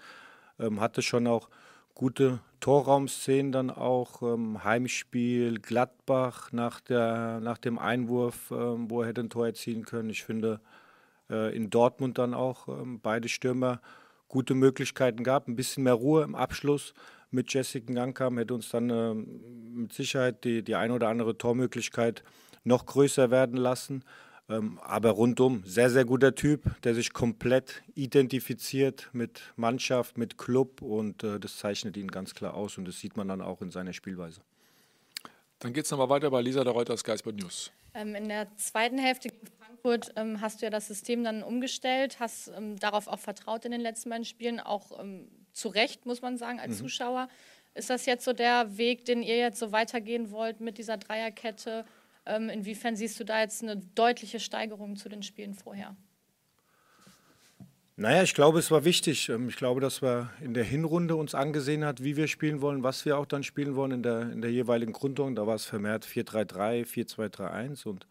Ähm, 0.59 0.81
hatte 0.81 1.03
schon 1.03 1.27
auch 1.27 1.51
gute 1.95 2.41
Torraumszenen 2.61 3.53
dann 3.53 3.69
auch. 3.71 4.23
Ähm, 4.23 4.65
Heimspiel 4.65 5.61
Gladbach 5.61 6.53
nach, 6.53 6.81
der, 6.81 7.41
nach 7.41 7.59
dem 7.59 7.79
Einwurf, 7.79 8.51
ähm, 8.51 8.89
wo 8.89 9.03
er 9.03 9.09
hätte 9.09 9.21
ein 9.21 9.29
Tor 9.29 9.45
erzielen 9.45 9.85
können. 9.85 10.09
Ich 10.09 10.25
finde, 10.25 10.61
in 11.29 11.71
Dortmund 11.71 12.19
dann 12.19 12.35
auch 12.35 12.69
ähm, 12.69 13.01
beide 13.01 13.29
Stürmer 13.29 13.81
gute 14.29 14.55
Möglichkeiten 14.55 15.25
gab. 15.25 15.49
Ein 15.49 15.57
bisschen 15.57 15.85
mehr 15.85 15.95
Ruhe 15.95 16.23
im 16.23 16.35
Abschluss 16.35 16.95
mit 17.31 17.53
Jessica 17.53 17.93
Gang 17.93 18.17
kam, 18.17 18.39
hätte 18.39 18.55
uns 18.55 18.71
dann 18.71 18.91
ähm, 18.91 19.41
mit 19.75 19.93
Sicherheit 19.93 20.45
die, 20.45 20.63
die 20.63 20.75
ein 20.75 20.91
oder 20.91 21.09
andere 21.09 21.37
Tormöglichkeit 21.37 22.23
noch 22.63 22.87
größer 22.87 23.31
werden 23.31 23.57
lassen. 23.57 24.05
Ähm, 24.49 24.79
aber 24.83 25.11
rundum, 25.11 25.63
sehr, 25.65 25.89
sehr 25.89 26.05
guter 26.05 26.35
Typ, 26.35 26.81
der 26.83 26.95
sich 26.95 27.13
komplett 27.13 27.83
identifiziert 27.95 29.09
mit 29.13 29.41
Mannschaft, 29.57 30.19
mit 30.19 30.37
Club 30.37 30.83
und 30.83 31.25
äh, 31.25 31.41
das 31.41 31.57
zeichnet 31.57 31.97
ihn 31.97 32.09
ganz 32.09 32.35
klar 32.35 32.55
aus 32.55 32.77
und 32.77 32.87
das 32.87 33.01
sieht 33.01 33.17
man 33.17 33.29
dann 33.29 33.41
auch 33.41 33.63
in 33.63 33.71
seiner 33.71 33.95
Spielweise. 33.95 34.43
Dann 35.61 35.73
geht 35.73 35.87
es 35.87 35.91
nochmal 35.91 36.11
weiter 36.11 36.31
bei 36.31 36.43
Lisa 36.43 36.63
der 36.63 36.75
Reuter, 36.75 36.95
Sky 36.97 37.17
Sport 37.17 37.37
News. 37.37 37.73
Ähm, 37.95 38.15
in 38.15 38.29
der 38.29 38.55
zweiten 38.57 38.99
Hälfte 38.99 39.31
Frankfurt 39.85 40.13
ähm, 40.17 40.41
hast 40.41 40.61
du 40.61 40.67
ja 40.67 40.71
das 40.71 40.89
System 40.89 41.25
dann 41.25 41.43
umgestellt, 41.43 42.19
hast 42.19 42.51
ähm, 42.57 42.79
darauf 42.79 43.07
auch 43.07 43.19
vertraut 43.19 43.67
in 43.67 43.73
den 43.73 43.83
letzten 43.83 44.09
beiden 44.09 44.25
Spielen, 44.25 44.59
auch 44.59 44.99
ähm, 44.99 45.29
zu 45.53 45.69
Recht, 45.69 46.07
muss 46.07 46.23
man 46.23 46.39
sagen, 46.39 46.59
als 46.59 46.77
mhm. 46.79 46.85
Zuschauer. 46.85 47.29
Ist 47.75 47.91
das 47.91 48.07
jetzt 48.07 48.25
so 48.25 48.33
der 48.33 48.79
Weg, 48.79 49.05
den 49.05 49.23
ihr 49.23 49.37
jetzt 49.37 49.59
so 49.59 49.73
weitergehen 49.73 50.31
wollt 50.31 50.61
mit 50.61 50.79
dieser 50.79 50.97
Dreierkette? 50.97 51.85
Ähm, 52.25 52.49
inwiefern 52.49 52.97
siehst 52.97 53.21
du 53.21 53.25
da 53.25 53.41
jetzt 53.41 53.63
eine 53.63 53.77
deutliche 53.77 54.41
Steigerung 54.41 54.97
zu 54.97 55.11
den 55.11 55.23
Spielen 55.23 55.53
vorher? 55.53 55.95
Naja, 57.97 58.23
ich 58.23 58.35
glaube, 58.35 58.61
es 58.61 58.71
war 58.71 58.87
wichtig. 58.87 59.29
Ähm, 59.29 59.51
ich 59.51 59.57
glaube, 59.57 59.83
dass 59.83 60.01
wir 60.01 60.31
in 60.41 60.55
der 60.55 60.65
Hinrunde 60.65 61.15
uns 61.15 61.35
angesehen 61.35 61.85
hat, 61.85 62.03
wie 62.03 62.17
wir 62.17 62.27
spielen 62.27 62.63
wollen, 62.63 62.83
was 62.83 63.05
wir 63.05 63.19
auch 63.19 63.27
dann 63.27 63.43
spielen 63.43 63.77
wollen 63.77 63.93
in 63.93 64.03
der, 64.03 64.33
in 64.33 64.41
der 64.41 64.51
jeweiligen 64.51 64.95
Grundung. 64.95 65.35
Da 65.35 65.47
war 65.47 65.57
es 65.57 65.67
vermehrt 65.67 66.07
4-3-3, 66.07 66.87
4-2-3-1 66.87 67.87
und 67.87 68.07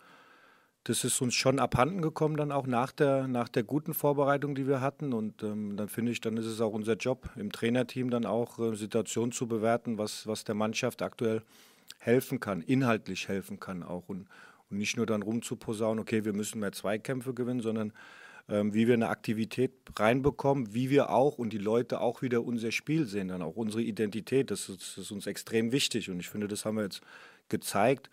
das 0.85 1.05
ist 1.05 1.21
uns 1.21 1.33
schon 1.33 1.59
abhanden 1.59 2.01
gekommen 2.01 2.35
dann 2.35 2.51
auch 2.51 2.67
nach 2.67 2.91
der, 2.91 3.27
nach 3.27 3.47
der 3.47 3.63
guten 3.63 3.93
Vorbereitung, 3.93 4.53
die 4.53 4.67
wir 4.67 4.81
hatten. 4.81 5.13
Und 5.13 5.41
ähm, 5.41 5.77
dann 5.77 5.87
finde 5.87 6.11
ich, 6.11 6.19
dann 6.19 6.35
ist 6.35 6.45
es 6.45 6.59
auch 6.59 6.73
unser 6.73 6.95
Job 6.95 7.29
im 7.37 7.51
Trainerteam 7.51 8.09
dann 8.09 8.25
auch 8.25 8.59
äh, 8.59 8.75
Situationen 8.75 9.31
zu 9.31 9.47
bewerten, 9.47 9.97
was, 9.97 10.27
was 10.27 10.43
der 10.43 10.55
Mannschaft 10.55 11.01
aktuell 11.01 11.41
helfen 11.99 12.41
kann, 12.41 12.61
inhaltlich 12.61 13.29
helfen 13.29 13.61
kann 13.61 13.81
auch. 13.81 14.09
Und, 14.09 14.27
und 14.69 14.77
nicht 14.77 14.97
nur 14.97 15.05
dann 15.05 15.21
rumzuposaunen, 15.21 16.01
okay, 16.01 16.25
wir 16.25 16.33
müssen 16.33 16.59
mehr 16.59 16.73
Zweikämpfe 16.73 17.33
gewinnen, 17.33 17.61
sondern 17.61 17.93
ähm, 18.49 18.73
wie 18.73 18.85
wir 18.85 18.95
eine 18.95 19.07
Aktivität 19.07 19.71
reinbekommen, 19.97 20.73
wie 20.73 20.89
wir 20.89 21.11
auch 21.11 21.37
und 21.37 21.53
die 21.53 21.59
Leute 21.59 22.01
auch 22.01 22.21
wieder 22.21 22.43
unser 22.43 22.73
Spiel 22.73 23.05
sehen, 23.05 23.29
dann 23.29 23.41
auch 23.41 23.55
unsere 23.55 23.81
Identität. 23.81 24.51
Das 24.51 24.67
ist, 24.67 24.81
das 24.81 24.97
ist 24.97 25.11
uns 25.11 25.27
extrem 25.27 25.71
wichtig. 25.71 26.09
Und 26.09 26.19
ich 26.19 26.27
finde, 26.27 26.49
das 26.49 26.65
haben 26.65 26.75
wir 26.75 26.83
jetzt 26.83 26.99
gezeigt 27.47 28.09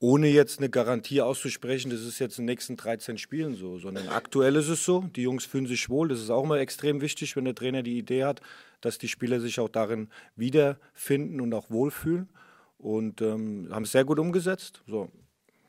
ohne 0.00 0.28
jetzt 0.28 0.58
eine 0.58 0.70
Garantie 0.70 1.20
auszusprechen, 1.20 1.90
das 1.90 2.00
ist 2.00 2.18
jetzt 2.18 2.38
in 2.38 2.46
den 2.46 2.52
nächsten 2.52 2.76
13 2.78 3.18
Spielen 3.18 3.54
so, 3.54 3.78
sondern 3.78 4.08
aktuell 4.08 4.56
ist 4.56 4.68
es 4.68 4.84
so, 4.84 5.04
die 5.14 5.22
Jungs 5.22 5.44
fühlen 5.44 5.66
sich 5.66 5.90
wohl, 5.90 6.08
das 6.08 6.20
ist 6.20 6.30
auch 6.30 6.44
immer 6.44 6.58
extrem 6.58 7.02
wichtig, 7.02 7.36
wenn 7.36 7.44
der 7.44 7.54
Trainer 7.54 7.82
die 7.82 7.98
Idee 7.98 8.24
hat, 8.24 8.40
dass 8.80 8.96
die 8.96 9.08
Spieler 9.08 9.40
sich 9.40 9.60
auch 9.60 9.68
darin 9.68 10.08
wiederfinden 10.36 11.42
und 11.42 11.52
auch 11.52 11.68
wohlfühlen 11.68 12.30
und 12.78 13.20
ähm, 13.20 13.68
haben 13.70 13.82
es 13.82 13.92
sehr 13.92 14.06
gut 14.06 14.18
umgesetzt. 14.18 14.82
So, 14.86 15.10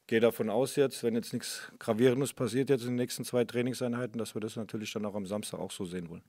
gehe 0.08 0.22
davon 0.22 0.50
aus 0.50 0.78
jetzt, 0.78 1.04
wenn 1.04 1.14
jetzt 1.14 1.34
nichts 1.34 1.70
Gravierendes 1.80 2.32
passiert 2.32 2.70
jetzt 2.70 2.84
in 2.84 2.92
den 2.92 2.96
nächsten 2.96 3.26
zwei 3.26 3.44
Trainingseinheiten, 3.44 4.18
dass 4.18 4.34
wir 4.34 4.40
das 4.40 4.56
natürlich 4.56 4.94
dann 4.94 5.06
auch 5.06 5.16
am 5.16 5.26
Samstag 5.26 5.60
auch 5.60 5.72
so 5.72 5.84
sehen 5.84 6.10
wollen. 6.10 6.24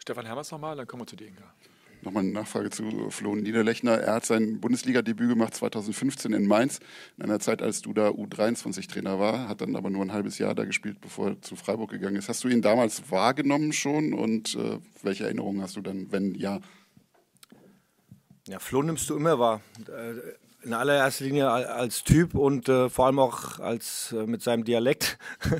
Stefan 0.00 0.26
Hermers 0.26 0.50
nochmal, 0.50 0.74
dann 0.74 0.88
kommen 0.88 1.02
wir 1.02 1.06
zu 1.06 1.14
dir, 1.14 1.28
Inga. 1.28 1.54
Nochmal 2.02 2.24
eine 2.24 2.32
Nachfrage 2.32 2.70
zu 2.70 3.10
Flo 3.10 3.36
Niederlechner. 3.36 3.92
Er 3.92 4.14
hat 4.14 4.26
sein 4.26 4.60
Bundesliga-Debüt 4.60 5.28
gemacht 5.28 5.54
2015 5.54 6.32
in 6.32 6.46
Mainz, 6.46 6.80
in 7.16 7.22
einer 7.22 7.38
Zeit, 7.38 7.62
als 7.62 7.80
du 7.80 7.92
da 7.92 8.08
U23-Trainer 8.08 9.20
war, 9.20 9.48
hat 9.48 9.60
dann 9.60 9.76
aber 9.76 9.88
nur 9.88 10.02
ein 10.02 10.12
halbes 10.12 10.38
Jahr 10.38 10.56
da 10.56 10.64
gespielt, 10.64 11.00
bevor 11.00 11.28
er 11.28 11.42
zu 11.42 11.54
Freiburg 11.54 11.90
gegangen 11.90 12.16
ist. 12.16 12.28
Hast 12.28 12.42
du 12.42 12.48
ihn 12.48 12.60
damals 12.60 13.08
wahrgenommen 13.10 13.72
schon 13.72 14.14
und 14.14 14.56
äh, 14.56 14.78
welche 15.02 15.24
Erinnerungen 15.24 15.62
hast 15.62 15.76
du 15.76 15.80
dann, 15.80 16.10
wenn 16.10 16.34
ja? 16.34 16.60
Ja, 18.48 18.58
Flo 18.58 18.82
nimmst 18.82 19.08
du 19.08 19.16
immer 19.16 19.38
wahr. 19.38 19.60
Äh, 19.86 20.66
in 20.66 20.74
allererster 20.74 21.24
Linie 21.24 21.50
als 21.50 22.02
Typ 22.02 22.34
und 22.34 22.68
äh, 22.68 22.88
vor 22.88 23.06
allem 23.06 23.20
auch 23.20 23.60
als, 23.60 24.12
äh, 24.12 24.26
mit 24.26 24.42
seinem 24.42 24.64
Dialekt. 24.64 25.18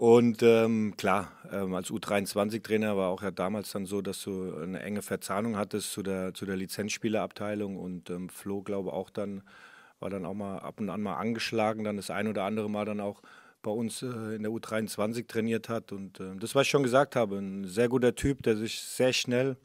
Und 0.00 0.42
ähm, 0.42 0.94
klar, 0.96 1.30
ähm, 1.52 1.74
als 1.74 1.90
U23-Trainer 1.90 2.96
war 2.96 3.10
auch 3.10 3.20
ja 3.22 3.30
damals 3.30 3.72
dann 3.72 3.84
so, 3.84 4.00
dass 4.00 4.22
du 4.22 4.56
eine 4.56 4.80
enge 4.80 5.02
Verzahnung 5.02 5.58
hattest 5.58 5.92
zu 5.92 6.02
der, 6.02 6.32
zu 6.32 6.46
der 6.46 6.56
Lizenzspielerabteilung 6.56 7.76
und 7.76 8.08
ähm, 8.08 8.30
Flo, 8.30 8.62
glaube 8.62 8.94
auch 8.94 9.10
dann, 9.10 9.42
war 9.98 10.08
dann 10.08 10.24
auch 10.24 10.32
mal 10.32 10.60
ab 10.60 10.80
und 10.80 10.88
an 10.88 11.02
mal 11.02 11.16
angeschlagen, 11.16 11.84
dann 11.84 11.96
das 11.98 12.08
ein 12.08 12.28
oder 12.28 12.44
andere 12.44 12.70
Mal 12.70 12.86
dann 12.86 12.98
auch 12.98 13.20
bei 13.60 13.70
uns 13.70 14.00
äh, 14.00 14.36
in 14.36 14.42
der 14.42 14.50
U23 14.50 15.26
trainiert 15.26 15.68
hat. 15.68 15.92
Und 15.92 16.18
äh, 16.18 16.34
das, 16.36 16.54
was 16.54 16.62
ich 16.62 16.70
schon 16.70 16.82
gesagt 16.82 17.14
habe, 17.14 17.36
ein 17.36 17.66
sehr 17.66 17.90
guter 17.90 18.14
Typ, 18.14 18.42
der 18.42 18.56
sich 18.56 18.80
sehr 18.80 19.12
schnell 19.12 19.58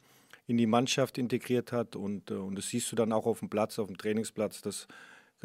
in 0.47 0.57
die 0.57 0.67
Mannschaft 0.67 1.17
integriert 1.17 1.71
hat 1.71 1.95
und, 1.95 2.29
äh, 2.29 2.33
und 2.33 2.55
das 2.55 2.67
siehst 2.67 2.91
du 2.91 2.97
dann 2.97 3.13
auch 3.13 3.25
auf 3.25 3.39
dem 3.39 3.49
Platz, 3.49 3.79
auf 3.79 3.87
dem 3.87 3.97
Trainingsplatz, 3.97 4.61
dass 4.61 4.85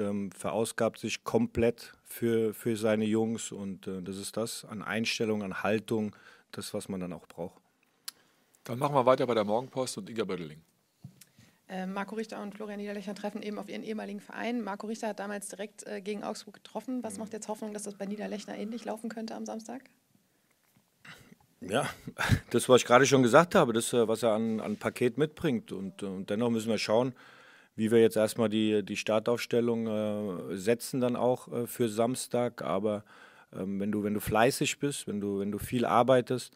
ähm, 0.00 0.30
verausgabt 0.33 0.99
sich 0.99 1.25
komplett 1.25 1.92
für, 2.04 2.54
für 2.54 2.76
seine 2.76 3.04
Jungs 3.04 3.52
und 3.52 3.87
äh, 3.87 4.02
das 4.02 4.16
ist 4.16 4.37
das 4.37 4.64
an 4.64 4.83
Einstellung, 4.83 5.42
an 5.42 5.62
Haltung, 5.62 6.14
das, 6.52 6.75
was 6.75 6.88
man 6.88 7.00
dann 7.00 7.12
auch 7.12 7.26
braucht. 7.26 7.61
Dann 8.64 8.78
machen 8.78 8.95
wir 8.95 9.07
weiter 9.07 9.26
bei 9.26 9.35
der 9.35 9.45
Morgenpost 9.45 9.99
und 9.99 10.11
Inga 10.11 10.25
Bödeling. 10.25 10.61
Äh, 11.69 11.87
Marco 11.87 12.16
Richter 12.16 12.42
und 12.42 12.54
Florian 12.54 12.80
Niederlechner 12.80 13.14
treffen 13.14 13.42
eben 13.42 13.59
auf 13.59 13.69
ihren 13.69 13.85
ehemaligen 13.85 14.21
Verein. 14.21 14.62
Marco 14.62 14.88
Richter 14.88 15.09
hat 15.09 15.21
damals 15.21 15.49
direkt 15.49 15.87
äh, 15.87 16.00
gegen 16.00 16.25
Augsburg 16.25 16.54
getroffen. 16.54 17.02
Was 17.04 17.14
mhm. 17.14 17.21
macht 17.21 17.33
jetzt 17.33 17.47
Hoffnung, 17.47 17.73
dass 17.73 17.85
das 17.85 17.95
bei 17.95 18.07
Niederlechner 18.07 18.57
ähnlich 18.57 18.85
laufen 18.85 19.09
könnte 19.09 19.37
am 19.37 19.47
Samstag? 19.47 19.83
Ja, 21.61 21.88
das, 22.50 22.69
was 22.69 22.80
ich 22.80 22.87
gerade 22.87 23.07
schon 23.07 23.23
gesagt 23.23 23.54
habe, 23.54 23.73
das, 23.73 23.92
äh, 23.92 24.09
was 24.09 24.25
er 24.25 24.33
an, 24.33 24.61
an 24.61 24.78
Paket 24.78 25.16
mitbringt. 25.16 25.71
Und, 25.71 26.02
äh, 26.02 26.07
und 26.07 26.28
dennoch 26.28 26.50
müssen 26.50 26.71
wir 26.71 26.78
schauen, 26.78 27.14
wie 27.81 27.91
wir 27.91 27.99
jetzt 27.99 28.19
erstmal 28.19 28.51
die, 28.51 28.83
die 28.83 28.97
Startaufstellung 28.99 29.87
äh, 29.87 30.57
setzen 30.59 31.01
dann 31.01 31.17
auch 31.17 31.51
äh, 31.51 31.67
für 31.67 31.89
Samstag. 31.89 32.61
Aber 32.61 33.05
ähm, 33.57 33.81
wenn, 33.81 33.91
du, 33.91 34.05
wenn 34.05 34.13
du 34.13 34.21
fleißig 34.21 34.79
bist, 34.79 35.09
wenn 35.09 35.19
du, 35.19 35.39
wenn 35.39 35.51
du 35.51 35.57
viel 35.57 35.87
arbeitest, 35.87 36.53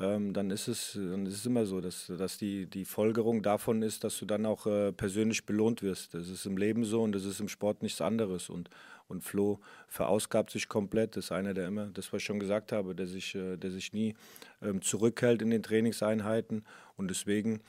ähm, 0.00 0.32
dann 0.32 0.50
ist 0.50 0.66
es, 0.66 0.94
dann 0.94 1.26
ist 1.26 1.36
es 1.36 1.46
immer 1.46 1.64
so, 1.64 1.80
dass, 1.80 2.08
dass 2.18 2.38
die, 2.38 2.66
die 2.66 2.84
Folgerung 2.84 3.40
davon 3.40 3.82
ist, 3.82 4.02
dass 4.02 4.18
du 4.18 4.26
dann 4.26 4.44
auch 4.46 4.66
äh, 4.66 4.90
persönlich 4.90 5.46
belohnt 5.46 5.80
wirst. 5.80 6.12
Das 6.12 6.28
ist 6.28 6.44
im 6.44 6.56
Leben 6.56 6.84
so 6.84 7.04
und 7.04 7.12
das 7.12 7.24
ist 7.24 7.38
im 7.38 7.48
Sport 7.48 7.84
nichts 7.84 8.00
anderes. 8.00 8.50
Und, 8.50 8.68
und 9.06 9.22
Flo 9.22 9.60
verausgabt 9.86 10.50
sich 10.50 10.66
komplett. 10.68 11.16
Das 11.16 11.26
ist 11.26 11.30
einer, 11.30 11.54
der 11.54 11.68
immer, 11.68 11.86
das 11.86 12.12
was 12.12 12.22
ich 12.22 12.24
schon 12.26 12.40
gesagt 12.40 12.72
habe, 12.72 12.96
der 12.96 13.06
sich, 13.06 13.36
äh, 13.36 13.56
der 13.56 13.70
sich 13.70 13.92
nie 13.92 14.16
ähm, 14.60 14.82
zurückhält 14.82 15.40
in 15.40 15.50
den 15.50 15.62
Trainingseinheiten. 15.62 16.64
Und 16.96 17.12
deswegen 17.12 17.60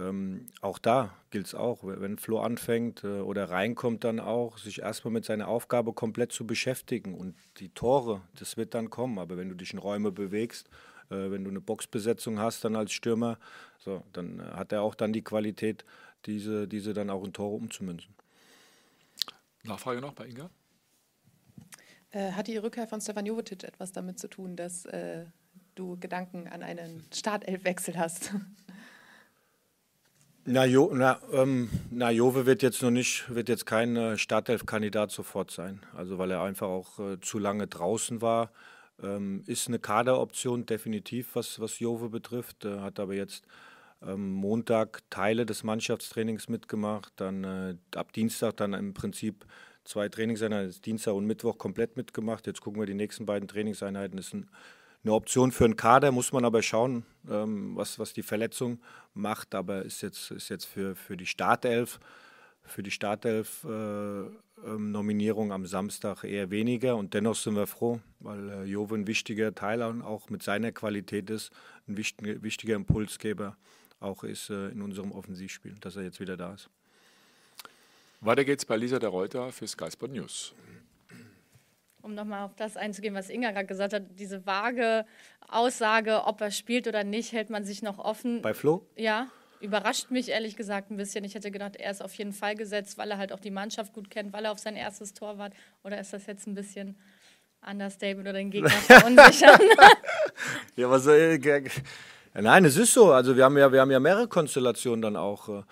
ähm, 0.00 0.46
auch 0.60 0.78
da 0.78 1.14
gilt 1.30 1.46
es 1.46 1.54
auch, 1.54 1.80
wenn 1.82 2.18
Flo 2.18 2.40
anfängt 2.40 3.04
äh, 3.04 3.20
oder 3.20 3.50
reinkommt, 3.50 4.04
dann 4.04 4.20
auch, 4.20 4.58
sich 4.58 4.80
erstmal 4.80 5.12
mit 5.12 5.24
seiner 5.24 5.48
Aufgabe 5.48 5.92
komplett 5.92 6.32
zu 6.32 6.46
beschäftigen. 6.46 7.14
Und 7.14 7.34
die 7.58 7.68
Tore, 7.68 8.22
das 8.38 8.56
wird 8.56 8.74
dann 8.74 8.90
kommen. 8.90 9.18
Aber 9.18 9.36
wenn 9.36 9.48
du 9.48 9.54
dich 9.54 9.72
in 9.72 9.78
Räume 9.78 10.10
bewegst 10.10 10.68
äh, 11.10 11.30
wenn 11.30 11.44
du 11.44 11.50
eine 11.50 11.60
Boxbesetzung 11.60 12.38
hast, 12.38 12.64
dann 12.64 12.76
als 12.76 12.92
Stürmer, 12.92 13.38
so, 13.78 14.04
dann 14.12 14.40
äh, 14.40 14.42
hat 14.42 14.72
er 14.72 14.82
auch 14.82 14.94
dann 14.94 15.12
die 15.12 15.22
Qualität, 15.22 15.84
diese, 16.26 16.68
diese 16.68 16.94
dann 16.94 17.10
auch 17.10 17.24
in 17.24 17.32
Tore 17.32 17.56
umzumünzen. 17.56 18.14
Nachfrage 19.64 20.00
noch 20.00 20.12
bei 20.12 20.28
Inga? 20.28 20.50
Äh, 22.10 22.32
hat 22.32 22.46
die 22.46 22.56
Rückkehr 22.56 22.86
von 22.86 23.00
Stefan 23.00 23.26
Jovetic 23.26 23.64
etwas 23.64 23.92
damit 23.92 24.18
zu 24.18 24.28
tun, 24.28 24.56
dass 24.56 24.84
äh, 24.86 25.26
du 25.74 25.98
Gedanken 25.98 26.48
an 26.48 26.62
einen 26.62 27.04
Startelfwechsel 27.12 27.98
hast? 27.98 28.32
Na, 30.52 30.64
jo, 30.64 30.90
na, 30.92 31.20
ähm, 31.32 31.70
na, 31.92 32.10
Jove 32.10 32.44
wird 32.44 32.62
jetzt 32.62 32.82
noch 32.82 32.90
nicht, 32.90 33.32
wird 33.32 33.48
jetzt 33.48 33.66
kein 33.66 33.94
äh, 33.94 34.18
Startelf-Kandidat 34.18 35.12
sofort 35.12 35.52
sein. 35.52 35.80
Also 35.94 36.18
weil 36.18 36.32
er 36.32 36.42
einfach 36.42 36.66
auch 36.66 36.98
äh, 36.98 37.20
zu 37.20 37.38
lange 37.38 37.68
draußen 37.68 38.20
war. 38.20 38.50
Ähm, 39.00 39.44
ist 39.46 39.68
eine 39.68 39.78
Kaderoption 39.78 40.66
definitiv, 40.66 41.36
was, 41.36 41.60
was 41.60 41.78
Jove 41.78 42.08
betrifft. 42.08 42.64
Äh, 42.64 42.80
hat 42.80 42.98
aber 42.98 43.14
jetzt 43.14 43.46
ähm, 44.04 44.32
Montag 44.32 45.08
Teile 45.08 45.46
des 45.46 45.62
Mannschaftstrainings 45.62 46.48
mitgemacht. 46.48 47.12
Dann 47.14 47.44
äh, 47.44 47.76
ab 47.94 48.12
Dienstag 48.12 48.56
dann 48.56 48.72
im 48.72 48.92
Prinzip 48.92 49.46
zwei 49.84 50.08
Trainingseinheiten, 50.08 50.82
Dienstag 50.82 51.14
und 51.14 51.26
Mittwoch 51.26 51.58
komplett 51.58 51.96
mitgemacht. 51.96 52.48
Jetzt 52.48 52.60
gucken 52.60 52.82
wir 52.82 52.86
die 52.86 52.94
nächsten 52.94 53.24
beiden 53.24 53.46
Trainingseinheiten. 53.46 54.18
Ist 54.18 54.34
ein, 54.34 54.50
eine 55.02 55.12
Option 55.14 55.52
für 55.52 55.64
einen 55.64 55.76
Kader, 55.76 56.12
muss 56.12 56.32
man 56.32 56.44
aber 56.44 56.62
schauen, 56.62 57.04
ähm, 57.28 57.76
was, 57.76 57.98
was 57.98 58.12
die 58.12 58.22
Verletzung 58.22 58.80
macht. 59.14 59.54
Aber 59.54 59.84
ist 59.84 60.02
jetzt, 60.02 60.30
ist 60.30 60.48
jetzt 60.48 60.66
für, 60.66 60.94
für 60.94 61.16
die 61.16 61.26
Startelf, 61.26 62.00
für 62.62 62.82
die 62.82 62.90
Startelf 62.90 63.64
äh, 63.64 63.68
ähm, 64.66 64.92
Nominierung 64.92 65.52
am 65.52 65.66
Samstag 65.66 66.24
eher 66.24 66.50
weniger 66.50 66.96
und 66.96 67.14
dennoch 67.14 67.36
sind 67.36 67.56
wir 67.56 67.66
froh, 67.66 68.00
weil 68.20 68.50
äh, 68.50 68.64
Jove 68.64 68.94
ein 68.94 69.06
wichtiger 69.06 69.54
Teil 69.54 69.82
auch 69.82 70.28
mit 70.28 70.42
seiner 70.42 70.72
Qualität 70.72 71.30
ist, 71.30 71.50
ein 71.88 71.96
wichtiger, 71.96 72.42
wichtiger 72.42 72.74
Impulsgeber 72.76 73.56
auch 74.00 74.24
ist 74.24 74.50
äh, 74.50 74.68
in 74.68 74.82
unserem 74.82 75.12
Offensivspiel, 75.12 75.74
dass 75.80 75.96
er 75.96 76.02
jetzt 76.02 76.20
wieder 76.20 76.36
da 76.36 76.54
ist. 76.54 76.68
Weiter 78.20 78.44
geht's 78.44 78.66
bei 78.66 78.76
Lisa 78.76 78.98
der 78.98 79.08
Reuter 79.08 79.50
für 79.50 79.66
Sky 79.66 79.90
Sport 79.90 80.12
News. 80.12 80.52
Um 82.02 82.14
nochmal 82.14 82.44
auf 82.44 82.54
das 82.54 82.76
einzugehen, 82.76 83.14
was 83.14 83.28
Inga 83.28 83.50
gerade 83.50 83.66
gesagt 83.66 83.92
hat, 83.92 84.02
diese 84.18 84.46
vage 84.46 85.04
Aussage, 85.48 86.24
ob 86.24 86.40
er 86.40 86.50
spielt 86.50 86.86
oder 86.88 87.04
nicht, 87.04 87.32
hält 87.32 87.50
man 87.50 87.64
sich 87.64 87.82
noch 87.82 87.98
offen. 87.98 88.42
Bei 88.42 88.54
Flo? 88.54 88.86
Ja 88.96 89.28
überrascht 89.60 90.10
mich 90.10 90.30
ehrlich 90.30 90.56
gesagt 90.56 90.90
ein 90.90 90.96
bisschen. 90.96 91.24
Ich 91.24 91.34
hätte 91.34 91.50
gedacht, 91.50 91.76
er 91.76 91.90
ist 91.90 92.02
auf 92.02 92.14
jeden 92.14 92.32
Fall 92.32 92.54
gesetzt, 92.54 92.98
weil 92.98 93.10
er 93.10 93.18
halt 93.18 93.32
auch 93.32 93.40
die 93.40 93.50
Mannschaft 93.50 93.92
gut 93.92 94.10
kennt, 94.10 94.32
weil 94.32 94.44
er 94.44 94.52
auf 94.52 94.58
sein 94.58 94.76
erstes 94.76 95.12
Tor 95.12 95.38
war. 95.38 95.50
Oder 95.84 96.00
ist 96.00 96.12
das 96.12 96.26
jetzt 96.26 96.46
ein 96.46 96.54
bisschen 96.54 96.98
Understatement 97.68 98.26
oder 98.26 98.38
den 98.38 98.50
Gegner 98.50 98.70
verunsichern? 98.70 99.60
ja, 100.76 100.90
was 100.90 101.04
soll 101.04 101.38
ich, 101.38 101.44
ja, 101.44 101.60
Nein, 102.34 102.64
es 102.64 102.76
ist 102.76 102.94
so. 102.94 103.12
Also 103.12 103.36
wir 103.36 103.44
haben 103.44 103.58
ja, 103.58 103.70
wir 103.70 103.80
haben 103.80 103.90
ja 103.90 104.00
mehrere 104.00 104.28
Konstellationen 104.28 105.02
dann 105.02 105.16
auch. 105.16 105.64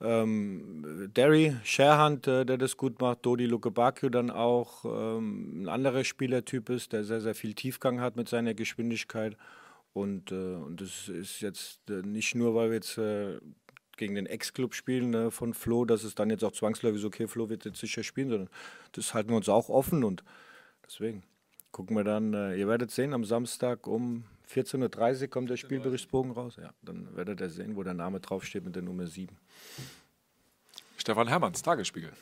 Äh, 0.00 0.22
ähm, 0.22 1.10
Derry, 1.14 1.56
Sherhand, 1.64 2.26
äh, 2.26 2.44
der 2.44 2.58
das 2.58 2.76
gut 2.76 3.00
macht, 3.00 3.24
Dodi 3.26 3.46
Lukebakio 3.46 4.08
dann 4.08 4.30
auch, 4.30 4.84
ähm, 4.84 5.62
ein 5.62 5.68
anderer 5.68 6.04
Spielertyp 6.04 6.68
ist, 6.70 6.92
der 6.92 7.04
sehr, 7.04 7.20
sehr 7.20 7.34
viel 7.34 7.54
Tiefgang 7.54 8.00
hat 8.00 8.16
mit 8.16 8.28
seiner 8.28 8.54
Geschwindigkeit. 8.54 9.36
Und, 9.92 10.32
äh, 10.32 10.54
und 10.54 10.80
das 10.80 11.08
ist 11.08 11.40
jetzt 11.40 11.80
äh, 11.90 12.02
nicht 12.02 12.34
nur, 12.34 12.54
weil 12.54 12.70
wir 12.70 12.76
jetzt 12.76 12.96
äh, 12.98 13.38
gegen 13.96 14.14
den 14.14 14.26
Ex-Club 14.26 14.74
spielen 14.74 15.12
äh, 15.14 15.30
von 15.30 15.52
Flo, 15.52 15.84
dass 15.84 16.04
es 16.04 16.14
dann 16.14 16.30
jetzt 16.30 16.44
auch 16.44 16.52
zwangsläufig 16.52 17.00
ist, 17.00 17.06
okay, 17.06 17.26
Flo 17.26 17.48
wird 17.48 17.64
jetzt 17.64 17.80
sicher 17.80 18.02
spielen, 18.02 18.30
sondern 18.30 18.50
das 18.92 19.14
halten 19.14 19.30
wir 19.30 19.36
uns 19.36 19.48
auch 19.48 19.68
offen 19.68 20.04
und 20.04 20.22
deswegen 20.86 21.22
gucken 21.72 21.96
wir 21.96 22.04
dann, 22.04 22.34
äh, 22.34 22.56
ihr 22.56 22.68
werdet 22.68 22.90
sehen, 22.90 23.12
am 23.12 23.24
Samstag 23.24 23.86
um 23.86 24.24
14.30 24.52 25.22
Uhr 25.22 25.28
kommt 25.28 25.50
der 25.50 25.56
Spielberichtsbogen 25.56 26.32
raus. 26.32 26.56
Ja, 26.56 26.72
dann 26.82 27.14
werdet 27.14 27.40
ihr 27.40 27.50
sehen, 27.50 27.76
wo 27.76 27.82
der 27.82 27.94
Name 27.94 28.20
draufsteht 28.20 28.64
mit 28.64 28.74
der 28.74 28.82
Nummer 28.82 29.06
7. 29.06 29.36
Stefan 30.96 31.28
Hermanns, 31.28 31.62
Tagesspiegel 31.62 32.12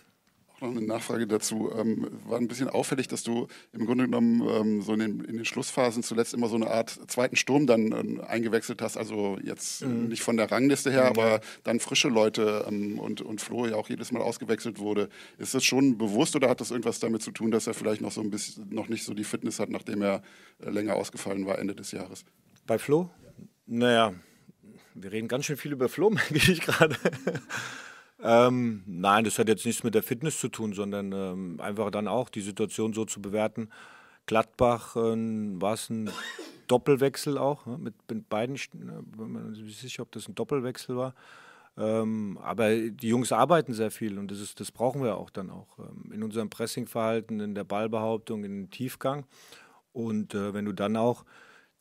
noch 0.60 0.70
eine 0.70 0.80
Nachfrage 0.82 1.26
dazu. 1.26 1.70
Ähm, 1.76 2.08
war 2.26 2.38
ein 2.38 2.48
bisschen 2.48 2.68
auffällig, 2.68 3.08
dass 3.08 3.22
du 3.22 3.46
im 3.72 3.86
Grunde 3.86 4.04
genommen 4.04 4.42
ähm, 4.48 4.82
so 4.82 4.92
in 4.92 5.00
den, 5.00 5.24
in 5.24 5.36
den, 5.36 5.44
Schlussphasen 5.44 6.02
zuletzt 6.02 6.34
immer 6.34 6.48
so 6.48 6.56
eine 6.56 6.70
Art 6.70 6.90
zweiten 7.08 7.36
Sturm 7.36 7.66
dann 7.66 7.92
ähm, 7.92 8.20
eingewechselt 8.26 8.82
hast. 8.82 8.96
Also 8.96 9.38
jetzt 9.42 9.84
mhm. 9.84 10.08
nicht 10.08 10.22
von 10.22 10.36
der 10.36 10.50
Rangliste 10.50 10.90
her, 10.90 11.04
mhm. 11.04 11.08
aber 11.08 11.40
dann 11.64 11.80
frische 11.80 12.08
Leute 12.08 12.64
ähm, 12.68 12.98
und, 12.98 13.20
und 13.20 13.40
Flo 13.40 13.66
ja 13.66 13.76
auch 13.76 13.88
jedes 13.88 14.12
Mal 14.12 14.22
ausgewechselt 14.22 14.78
wurde. 14.78 15.08
Ist 15.38 15.54
das 15.54 15.64
schon 15.64 15.98
bewusst 15.98 16.36
oder 16.36 16.48
hat 16.48 16.60
das 16.60 16.70
irgendwas 16.70 17.00
damit 17.00 17.22
zu 17.22 17.30
tun, 17.30 17.50
dass 17.50 17.66
er 17.66 17.74
vielleicht 17.74 18.00
noch 18.00 18.12
so 18.12 18.20
ein 18.20 18.30
bisschen 18.30 18.68
noch 18.70 18.88
nicht 18.88 19.04
so 19.04 19.14
die 19.14 19.24
Fitness 19.24 19.60
hat, 19.60 19.70
nachdem 19.70 20.02
er 20.02 20.22
äh, 20.64 20.70
länger 20.70 20.94
ausgefallen 20.94 21.46
war 21.46 21.58
Ende 21.58 21.74
des 21.74 21.92
Jahres? 21.92 22.24
Bei 22.66 22.78
Flo? 22.78 23.10
Naja, 23.66 24.14
wir 24.94 25.12
reden 25.12 25.28
ganz 25.28 25.44
schön 25.44 25.56
viel 25.56 25.72
über 25.72 25.88
Flo, 25.88 26.10
merke 26.30 26.34
ich 26.34 26.60
gerade. 26.60 26.96
Ähm, 28.20 28.82
nein, 28.86 29.24
das 29.24 29.38
hat 29.38 29.48
jetzt 29.48 29.64
nichts 29.64 29.84
mit 29.84 29.94
der 29.94 30.02
Fitness 30.02 30.38
zu 30.40 30.48
tun, 30.48 30.72
sondern 30.72 31.12
ähm, 31.12 31.60
einfach 31.60 31.90
dann 31.90 32.08
auch 32.08 32.28
die 32.28 32.40
Situation 32.40 32.92
so 32.92 33.04
zu 33.04 33.22
bewerten. 33.22 33.70
Gladbach 34.26 34.96
äh, 34.96 35.00
war 35.60 35.74
es 35.74 35.88
ein 35.88 36.10
Doppelwechsel 36.66 37.38
auch, 37.38 37.66
ne, 37.66 37.78
mit, 37.78 37.94
mit, 38.10 38.28
beiden, 38.28 38.56
ne, 38.74 39.02
bin 39.04 39.32
mir 39.32 39.40
nicht 39.40 39.78
sicher, 39.78 40.02
ob 40.02 40.12
das 40.12 40.28
ein 40.28 40.34
Doppelwechsel 40.34 40.96
war. 40.96 41.14
Ähm, 41.76 42.38
aber 42.42 42.76
die 42.76 43.08
Jungs 43.08 43.30
arbeiten 43.30 43.72
sehr 43.72 43.92
viel 43.92 44.18
und 44.18 44.30
das, 44.32 44.40
ist, 44.40 44.58
das 44.58 44.72
brauchen 44.72 45.02
wir 45.02 45.16
auch 45.16 45.30
dann 45.30 45.50
auch 45.50 45.78
ähm, 45.78 46.10
in 46.12 46.24
unserem 46.24 46.50
Pressingverhalten, 46.50 47.38
in 47.38 47.54
der 47.54 47.64
Ballbehauptung, 47.64 48.44
in 48.44 48.62
den 48.62 48.70
Tiefgang. 48.70 49.26
Und 49.92 50.34
äh, 50.34 50.52
wenn 50.54 50.64
du 50.64 50.72
dann 50.72 50.96
auch 50.96 51.24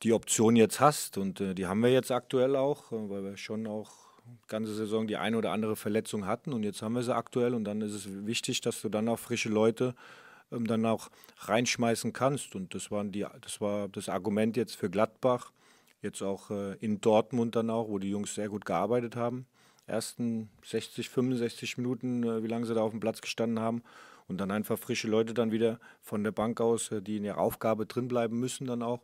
die 0.04 0.14
Option 0.14 0.56
jetzt 0.56 0.80
hast, 0.80 1.18
und 1.18 1.42
äh, 1.42 1.56
die 1.56 1.66
haben 1.66 1.82
wir 1.82 1.92
jetzt 1.92 2.12
aktuell 2.12 2.56
auch, 2.56 2.92
äh, 2.92 3.10
weil 3.10 3.24
wir 3.24 3.38
schon 3.38 3.66
auch 3.66 4.07
ganze 4.48 4.74
Saison 4.74 5.08
die 5.08 5.18
eine 5.18 5.38
oder 5.38 5.52
andere 5.52 5.76
Verletzung 5.76 6.26
hatten 6.26 6.54
und 6.54 6.64
jetzt 6.64 6.82
haben 6.82 6.94
wir 6.94 7.04
sie 7.04 7.16
aktuell 7.16 7.54
und 7.54 7.64
dann 7.64 7.82
ist 7.82 7.94
es 7.94 8.26
wichtig, 8.26 8.62
dass 8.62 8.82
du 8.82 8.90
dann 8.90 9.10
auch 9.10 9.20
frische 9.20 9.50
Leute 9.50 9.96
ähm, 10.52 10.66
dann 10.68 10.86
auch 10.86 11.10
reinschmeißen 11.40 12.14
kannst 12.14 12.56
und 12.56 12.74
das, 12.74 12.92
waren 12.92 13.12
die, 13.12 13.26
das 13.42 13.62
war 13.62 13.90
das 13.90 14.10
Argument 14.10 14.58
jetzt 14.58 14.76
für 14.76 14.90
Gladbach, 14.90 15.52
jetzt 16.02 16.22
auch 16.22 16.50
äh, 16.52 16.76
in 16.76 17.02
Dortmund 17.02 17.56
dann 17.56 17.70
auch, 17.70 17.90
wo 17.90 18.00
die 18.00 18.10
Jungs 18.10 18.36
sehr 18.36 18.50
gut 18.50 18.66
gearbeitet 18.66 19.16
haben. 19.16 19.46
Ersten 19.88 20.50
60, 20.66 21.10
65 21.10 21.78
Minuten, 21.78 22.24
äh, 22.24 22.44
wie 22.44 22.48
lange 22.48 22.66
sie 22.66 22.74
da 22.74 22.82
auf 22.82 22.92
dem 22.92 23.00
Platz 23.00 23.22
gestanden 23.22 23.60
haben 23.60 23.84
und 24.28 24.40
dann 24.40 24.52
einfach 24.52 24.78
frische 24.78 25.08
Leute 25.08 25.34
dann 25.34 25.52
wieder 25.52 25.80
von 26.02 26.24
der 26.24 26.32
Bank 26.32 26.62
aus, 26.62 26.92
äh, 26.92 27.02
die 27.02 27.18
in 27.18 27.26
ihrer 27.26 27.40
Aufgabe 27.40 27.86
drin 27.86 28.08
bleiben 28.08 28.40
müssen, 28.40 28.68
dann 28.68 28.84
auch 28.84 29.02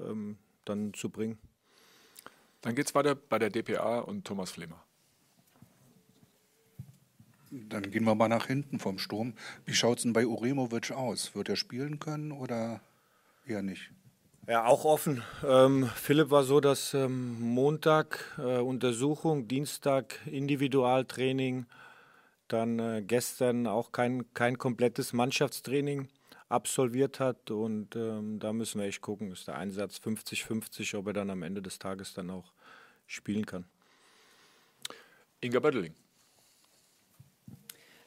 ähm, 0.00 0.38
dann 0.64 0.92
zu 0.94 1.10
bringen. 1.10 1.38
Dann 2.62 2.74
geht 2.74 2.86
es 2.86 2.94
weiter 2.94 3.14
bei 3.14 3.38
der 3.38 3.50
DPA 3.50 4.00
und 4.00 4.24
Thomas 4.24 4.50
Flemer. 4.50 4.82
Dann 7.50 7.90
gehen 7.90 8.04
wir 8.04 8.14
mal 8.14 8.28
nach 8.28 8.46
hinten 8.46 8.78
vom 8.78 8.98
Sturm. 8.98 9.34
Wie 9.64 9.74
schaut 9.74 9.98
es 9.98 10.02
denn 10.02 10.12
bei 10.12 10.26
Uremovic 10.26 10.90
aus? 10.90 11.34
Wird 11.34 11.48
er 11.48 11.56
spielen 11.56 12.00
können 12.00 12.32
oder 12.32 12.80
eher 13.46 13.62
nicht? 13.62 13.90
Ja, 14.48 14.64
auch 14.66 14.84
offen. 14.84 15.22
Ähm, 15.44 15.90
Philipp 15.94 16.30
war 16.30 16.44
so, 16.44 16.60
dass 16.60 16.94
ähm, 16.94 17.40
Montag 17.40 18.36
äh, 18.38 18.58
Untersuchung, 18.58 19.48
Dienstag 19.48 20.20
Individualtraining, 20.26 21.66
dann 22.48 22.78
äh, 22.78 23.02
gestern 23.04 23.66
auch 23.66 23.90
kein, 23.90 24.32
kein 24.34 24.56
komplettes 24.56 25.12
Mannschaftstraining 25.12 26.08
absolviert 26.48 27.20
hat. 27.20 27.50
Und 27.50 27.96
ähm, 27.96 28.38
da 28.38 28.52
müssen 28.52 28.80
wir 28.80 28.86
echt 28.86 29.00
gucken, 29.00 29.32
ist 29.32 29.48
der 29.48 29.56
Einsatz 29.56 29.98
50-50, 29.98 30.96
ob 30.96 31.08
er 31.08 31.12
dann 31.12 31.30
am 31.30 31.42
Ende 31.42 31.62
des 31.62 31.78
Tages 31.78 32.14
dann 32.14 32.30
auch 32.30 32.52
spielen 33.06 33.46
kann. 33.46 33.64
Inga 35.40 35.60
Bödeling. 35.60 35.94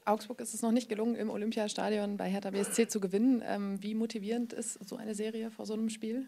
Augsburg 0.06 0.40
ist 0.42 0.54
es 0.54 0.62
noch 0.62 0.72
nicht 0.72 0.90
gelungen, 0.90 1.16
im 1.16 1.30
Olympiastadion 1.30 2.18
bei 2.18 2.30
Hertha 2.30 2.50
BSC 2.50 2.88
zu 2.88 3.00
gewinnen. 3.00 3.44
Ähm, 3.46 3.82
wie 3.84 3.94
motivierend 3.94 4.54
ist 4.54 4.88
so 4.88 4.98
eine 4.98 5.14
Serie 5.14 5.52
vor 5.52 5.66
so 5.66 5.74
einem 5.74 5.90
Spiel? 5.90 6.26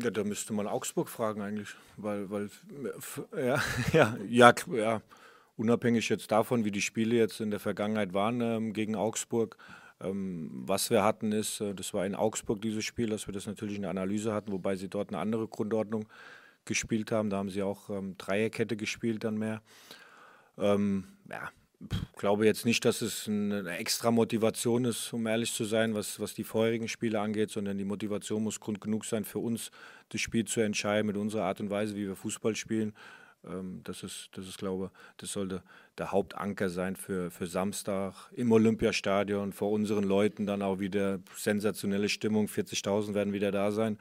Ja, 0.00 0.10
da 0.10 0.24
müsste 0.24 0.52
man 0.52 0.66
Augsburg 0.66 1.08
fragen 1.08 1.42
eigentlich, 1.42 1.68
weil, 1.96 2.30
weil 2.30 2.50
ja, 3.36 3.62
ja, 3.92 4.16
ja, 4.26 4.54
ja, 4.72 5.02
unabhängig 5.56 6.08
jetzt 6.08 6.30
davon, 6.30 6.64
wie 6.64 6.70
die 6.70 6.82
Spiele 6.82 7.16
jetzt 7.16 7.40
in 7.40 7.50
der 7.50 7.60
Vergangenheit 7.60 8.12
waren 8.12 8.40
ähm, 8.40 8.72
gegen 8.72 8.96
Augsburg, 8.96 9.56
Ähm, 10.00 10.50
was 10.66 10.90
wir 10.90 11.04
hatten 11.04 11.32
ist, 11.32 11.60
äh, 11.60 11.74
das 11.74 11.94
war 11.94 12.04
in 12.04 12.14
Augsburg 12.14 12.60
dieses 12.60 12.84
Spiel, 12.84 13.08
dass 13.08 13.26
wir 13.28 13.32
das 13.32 13.46
natürlich 13.46 13.76
in 13.76 13.82
der 13.82 13.90
Analyse 13.90 14.32
hatten, 14.32 14.52
wobei 14.52 14.76
sie 14.76 14.88
dort 14.88 15.10
eine 15.10 15.18
andere 15.18 15.46
Grundordnung 15.46 16.08
gespielt 16.64 17.12
haben. 17.12 17.30
Da 17.30 17.36
haben 17.36 17.50
sie 17.50 17.62
auch 17.62 17.90
ähm, 17.90 18.16
Dreierkette 18.18 18.76
gespielt 18.76 19.22
dann 19.24 19.38
mehr. 19.38 19.62
Ähm, 20.58 21.04
ja, 21.30 21.50
glaube 22.16 22.46
jetzt 22.46 22.64
nicht, 22.64 22.84
dass 22.84 23.02
es 23.02 23.28
eine 23.28 23.68
extra 23.76 24.10
Motivation 24.10 24.84
ist, 24.84 25.12
um 25.12 25.26
ehrlich 25.26 25.52
zu 25.52 25.64
sein, 25.64 25.94
was, 25.94 26.18
was 26.20 26.34
die 26.34 26.44
vorherigen 26.44 26.88
Spiele 26.88 27.20
angeht, 27.20 27.50
sondern 27.50 27.78
die 27.78 27.84
Motivation 27.84 28.42
muss 28.42 28.60
Grund 28.60 28.80
genug 28.80 29.04
sein 29.04 29.24
für 29.24 29.38
uns, 29.38 29.70
das 30.08 30.20
Spiel 30.20 30.44
zu 30.44 30.60
entscheiden 30.60 31.06
mit 31.06 31.16
unserer 31.16 31.44
Art 31.44 31.60
und 31.60 31.70
Weise, 31.70 31.94
wie 31.96 32.06
wir 32.06 32.16
Fußball 32.16 32.56
spielen. 32.56 32.94
Ähm, 33.48 33.80
das 33.84 34.02
ist, 34.02 34.30
das 34.32 34.46
ist, 34.46 34.58
glaube 34.58 34.90
das 35.18 35.32
sollte 35.32 35.62
der 35.98 36.12
Hauptanker 36.12 36.68
sein 36.68 36.96
für, 36.96 37.30
für 37.30 37.46
Samstag 37.46 38.30
im 38.32 38.52
Olympiastadion, 38.52 39.52
vor 39.52 39.70
unseren 39.70 40.04
Leuten 40.04 40.46
dann 40.46 40.62
auch 40.62 40.78
wieder 40.78 41.20
sensationelle 41.36 42.08
Stimmung, 42.08 42.46
40.000 42.46 43.14
werden 43.14 43.32
wieder 43.32 43.52
da 43.52 43.70
sein. 43.70 43.98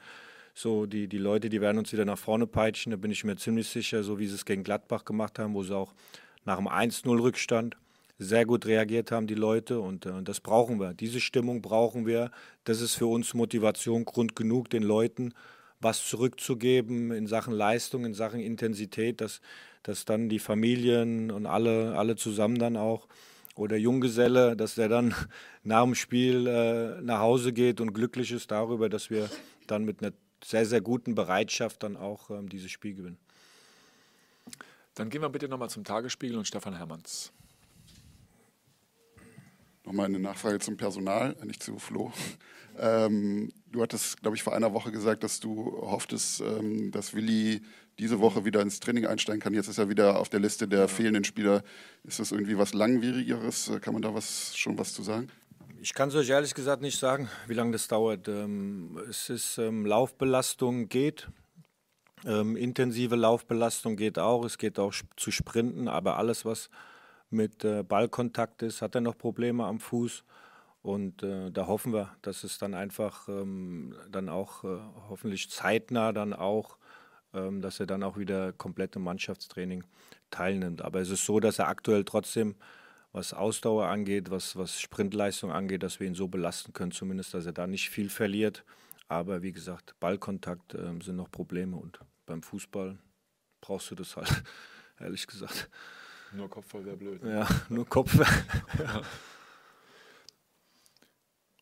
So, 0.55 0.85
die, 0.85 1.07
die 1.07 1.17
Leute, 1.17 1.49
die 1.49 1.61
werden 1.61 1.79
uns 1.79 1.91
wieder 1.93 2.05
nach 2.05 2.17
vorne 2.17 2.45
peitschen, 2.45 2.91
da 2.91 2.97
bin 2.97 3.11
ich 3.11 3.23
mir 3.23 3.35
ziemlich 3.37 3.67
sicher, 3.67 4.03
so 4.03 4.19
wie 4.19 4.27
sie 4.27 4.35
es 4.35 4.45
gegen 4.45 4.63
Gladbach 4.63 5.03
gemacht 5.03 5.39
haben, 5.39 5.55
wo 5.55 5.63
sie 5.63 5.75
auch 5.75 5.93
nach 6.45 6.57
dem 6.57 6.67
1-0-Rückstand 6.67 7.75
sehr 8.19 8.45
gut 8.45 8.65
reagiert 8.65 9.11
haben, 9.11 9.27
die 9.27 9.35
Leute. 9.35 9.79
Und, 9.79 10.05
äh, 10.05 10.09
und 10.09 10.27
das 10.29 10.39
brauchen 10.39 10.79
wir. 10.79 10.93
Diese 10.93 11.19
Stimmung 11.19 11.61
brauchen 11.61 12.05
wir. 12.05 12.31
Das 12.63 12.81
ist 12.81 12.95
für 12.95 13.07
uns 13.07 13.33
Motivation, 13.33 14.05
Grund 14.05 14.35
genug, 14.35 14.69
den 14.69 14.83
Leuten 14.83 15.33
was 15.83 16.07
zurückzugeben 16.07 17.11
in 17.11 17.27
Sachen 17.27 17.53
Leistung, 17.53 18.05
in 18.05 18.13
Sachen 18.13 18.39
Intensität, 18.39 19.21
dass, 19.21 19.41
dass 19.83 20.05
dann 20.05 20.29
die 20.29 20.39
Familien 20.39 21.31
und 21.31 21.45
alle, 21.45 21.97
alle 21.97 22.15
zusammen 22.15 22.57
dann 22.57 22.77
auch 22.77 23.07
oder 23.55 23.77
Junggeselle, 23.77 24.55
dass 24.55 24.75
der 24.75 24.89
dann 24.89 25.13
nach 25.63 25.83
dem 25.83 25.95
Spiel 25.95 26.47
äh, 26.47 27.01
nach 27.01 27.19
Hause 27.19 27.53
geht 27.53 27.81
und 27.81 27.93
glücklich 27.93 28.31
ist 28.31 28.51
darüber, 28.51 28.89
dass 28.89 29.09
wir 29.09 29.29
dann 29.67 29.85
mit 29.85 30.01
einer 30.01 30.13
sehr, 30.43 30.65
sehr 30.65 30.81
guten 30.81 31.15
Bereitschaft 31.15 31.83
dann 31.83 31.95
auch 31.95 32.29
ähm, 32.29 32.49
dieses 32.49 32.71
Spiel 32.71 32.95
gewinnen. 32.95 33.19
Dann 34.95 35.09
gehen 35.09 35.21
wir 35.21 35.29
bitte 35.29 35.47
nochmal 35.47 35.69
zum 35.69 35.83
Tagesspiegel 35.83 36.37
und 36.37 36.47
Stefan 36.47 36.75
Hermanns. 36.75 37.31
Nochmal 39.85 40.05
eine 40.05 40.19
Nachfrage 40.19 40.59
zum 40.59 40.77
Personal, 40.77 41.35
nicht 41.43 41.63
zu 41.63 41.77
Flo. 41.79 42.11
Ähm, 42.75 43.53
du 43.73 43.81
hattest, 43.81 44.21
glaube 44.21 44.37
ich, 44.37 44.43
vor 44.43 44.55
einer 44.55 44.73
Woche 44.73 44.91
gesagt, 44.91 45.23
dass 45.23 45.39
du 45.39 45.77
hofftest, 45.81 46.41
ähm, 46.41 46.91
dass 46.91 47.13
Willi 47.13 47.61
diese 47.99 48.19
Woche 48.19 48.45
wieder 48.45 48.61
ins 48.61 48.79
Training 48.79 49.05
einsteigen 49.05 49.41
kann. 49.41 49.53
Jetzt 49.53 49.67
ist 49.67 49.77
er 49.77 49.89
wieder 49.89 50.19
auf 50.19 50.29
der 50.29 50.39
Liste 50.39 50.67
der 50.67 50.81
ja. 50.81 50.87
fehlenden 50.87 51.23
Spieler. 51.23 51.63
Ist 52.03 52.19
das 52.19 52.31
irgendwie 52.31 52.57
was 52.57 52.73
Langwierigeres? 52.73 53.71
Kann 53.81 53.93
man 53.93 54.01
da 54.01 54.13
was, 54.13 54.55
schon 54.55 54.77
was 54.77 54.93
zu 54.93 55.03
sagen? 55.03 55.29
Ich 55.81 55.93
kann 55.93 56.09
es 56.09 56.15
euch 56.15 56.29
ehrlich 56.29 56.53
gesagt 56.53 56.81
nicht 56.81 56.97
sagen, 56.97 57.29
wie 57.47 57.53
lange 57.53 57.71
das 57.71 57.87
dauert. 57.87 58.27
Ähm, 58.27 58.97
es 59.09 59.29
ist 59.29 59.57
ähm, 59.57 59.85
Laufbelastung 59.85 60.87
geht. 60.87 61.27
Ähm, 62.25 62.55
intensive 62.55 63.15
Laufbelastung 63.15 63.97
geht 63.97 64.17
auch. 64.17 64.45
Es 64.45 64.57
geht 64.57 64.79
auch 64.79 64.93
zu 65.17 65.31
Sprinten, 65.31 65.87
aber 65.87 66.17
alles, 66.17 66.45
was 66.45 66.69
mit 67.29 67.65
äh, 67.65 67.83
Ballkontakt 67.83 68.61
ist, 68.61 68.81
hat 68.81 68.95
er 68.95 69.01
noch 69.01 69.17
Probleme 69.17 69.65
am 69.65 69.79
Fuß. 69.79 70.23
Und 70.83 71.23
äh, 71.23 71.49
da 71.49 71.67
hoffen 71.67 71.93
wir, 71.93 72.13
dass 72.21 72.43
es 72.43 72.57
dann 72.57 72.73
einfach 72.73 73.29
ähm, 73.29 73.95
dann 74.11 74.27
auch 74.27 74.65
äh, 74.65 74.79
hoffentlich 75.07 75.49
zeitnah 75.49 76.11
dann 76.11 76.33
auch, 76.33 76.77
ähm, 77.33 77.61
dass 77.61 77.79
er 77.79 77.87
dann 77.87 78.03
auch 78.03 78.17
wieder 78.17 78.51
komplett 78.51 78.97
im 78.97 79.03
Mannschaftstraining 79.03 79.85
teilnimmt. 80.29 80.81
Aber 80.81 80.99
es 80.99 81.09
ist 81.09 81.25
so, 81.25 81.39
dass 81.39 81.57
er 81.57 81.69
aktuell 81.69 82.03
trotzdem, 82.03 82.55
was 83.13 83.33
Ausdauer 83.33 83.87
angeht, 83.87 84.29
was, 84.29 84.57
was 84.57 84.81
Sprintleistung 84.81 85.53
angeht, 85.53 85.83
dass 85.83 86.01
wir 86.01 86.07
ihn 86.07 86.15
so 86.15 86.27
belasten 86.27 86.73
können, 86.73 86.91
zumindest, 86.91 87.33
dass 87.33 87.45
er 87.45 87.53
da 87.53 87.65
nicht 87.65 87.89
viel 87.89 88.09
verliert. 88.09 88.65
Aber 89.07 89.41
wie 89.41 89.53
gesagt, 89.53 89.95
Ballkontakt 90.01 90.73
äh, 90.73 90.99
sind 91.01 91.15
noch 91.15 91.31
Probleme 91.31 91.77
und 91.77 91.97
beim 92.25 92.43
Fußball 92.43 92.97
brauchst 93.61 93.89
du 93.89 93.95
das 93.95 94.17
halt, 94.17 94.43
ehrlich 94.99 95.27
gesagt. 95.27 95.69
Nur 96.33 96.49
Kopf 96.49 96.73
wäre 96.73 96.97
blöd. 96.97 97.23
Ne? 97.23 97.39
Ja, 97.39 97.47
nur 97.69 97.87
Kopf. 97.87 98.19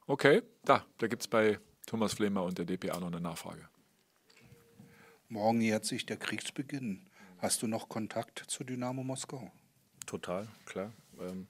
Okay, 0.07 0.41
da, 0.65 0.85
da 0.97 1.07
gibt 1.07 1.21
es 1.21 1.27
bei 1.27 1.59
Thomas 1.85 2.13
Flemer 2.13 2.43
und 2.43 2.57
der 2.57 2.65
DPA 2.65 2.99
noch 2.99 3.07
eine 3.07 3.21
Nachfrage. 3.21 3.67
Morgen 5.29 5.61
jährt 5.61 5.85
sich 5.85 6.05
der 6.05 6.17
Kriegsbeginn. 6.17 7.07
Hast 7.37 7.61
du 7.61 7.67
noch 7.67 7.89
Kontakt 7.89 8.43
zu 8.47 8.63
Dynamo 8.63 9.03
Moskau? 9.03 9.51
Total, 10.05 10.47
klar. 10.65 10.91
Ähm, 11.19 11.47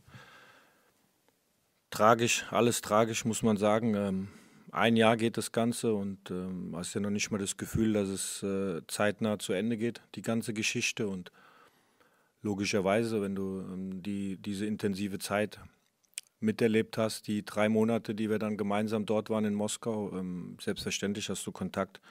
tragisch, 1.90 2.46
alles 2.52 2.82
tragisch, 2.82 3.26
muss 3.26 3.44
man 3.44 3.58
sagen. 3.58 3.96
Ähm, 3.96 4.28
ein 4.72 4.96
Jahr 4.96 5.18
geht 5.18 5.38
das 5.38 5.52
Ganze 5.52 5.94
und 5.94 6.32
ähm, 6.32 6.74
hast 6.76 6.94
ja 6.94 7.02
noch 7.02 7.10
nicht 7.10 7.32
mal 7.32 7.38
das 7.38 7.58
Gefühl, 7.58 7.94
dass 7.94 8.08
es 8.08 8.44
äh, 8.44 8.82
zeitnah 8.88 9.40
zu 9.40 9.54
Ende 9.54 9.78
geht, 9.78 10.02
die 10.16 10.22
ganze 10.22 10.54
Geschichte. 10.54 11.08
Und 11.08 11.32
logischerweise, 12.42 13.22
wenn 13.22 13.36
du 13.36 13.60
ähm, 13.60 14.02
die, 14.02 14.38
diese 14.38 14.66
intensive 14.66 15.20
Zeit 15.20 15.60
miterlebt 16.42 16.98
hast, 16.98 17.28
die 17.28 17.44
drei 17.46 17.70
Monate, 17.70 18.16
die 18.16 18.30
wir 18.30 18.40
dann 18.40 18.58
gemeinsam 18.58 19.06
dort 19.06 19.30
waren 19.30 19.46
in 19.46 19.54
Moskau. 19.54 20.12
Ähm, 20.18 20.58
selbstverständlich 20.60 21.30
hast 21.30 21.46
du 21.46 21.52
Kontakt 21.52 22.02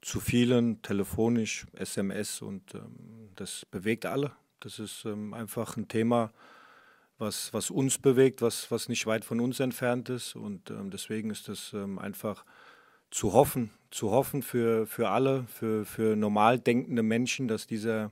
zu 0.00 0.20
vielen, 0.20 0.82
telefonisch, 0.82 1.66
SMS 1.74 2.42
und 2.42 2.74
ähm, 2.74 3.30
das 3.36 3.64
bewegt 3.70 4.04
alle. 4.04 4.32
Das 4.60 4.78
ist 4.78 5.04
ähm, 5.04 5.32
einfach 5.32 5.76
ein 5.76 5.88
Thema, 5.88 6.32
was, 7.18 7.52
was 7.52 7.70
uns 7.70 7.98
bewegt, 7.98 8.42
was, 8.42 8.70
was 8.70 8.88
nicht 8.88 9.06
weit 9.06 9.24
von 9.24 9.40
uns 9.40 9.60
entfernt 9.60 10.08
ist 10.08 10.34
und 10.34 10.70
ähm, 10.70 10.90
deswegen 10.90 11.30
ist 11.30 11.48
das 11.48 11.72
ähm, 11.72 11.98
einfach 11.98 12.44
zu 13.10 13.32
hoffen, 13.32 13.70
zu 13.90 14.10
hoffen 14.10 14.42
für, 14.42 14.86
für 14.86 15.10
alle, 15.10 15.44
für, 15.46 15.84
für 15.84 16.16
normal 16.16 16.58
denkende 16.58 17.02
Menschen, 17.02 17.46
dass 17.46 17.66
dieser, 17.66 18.10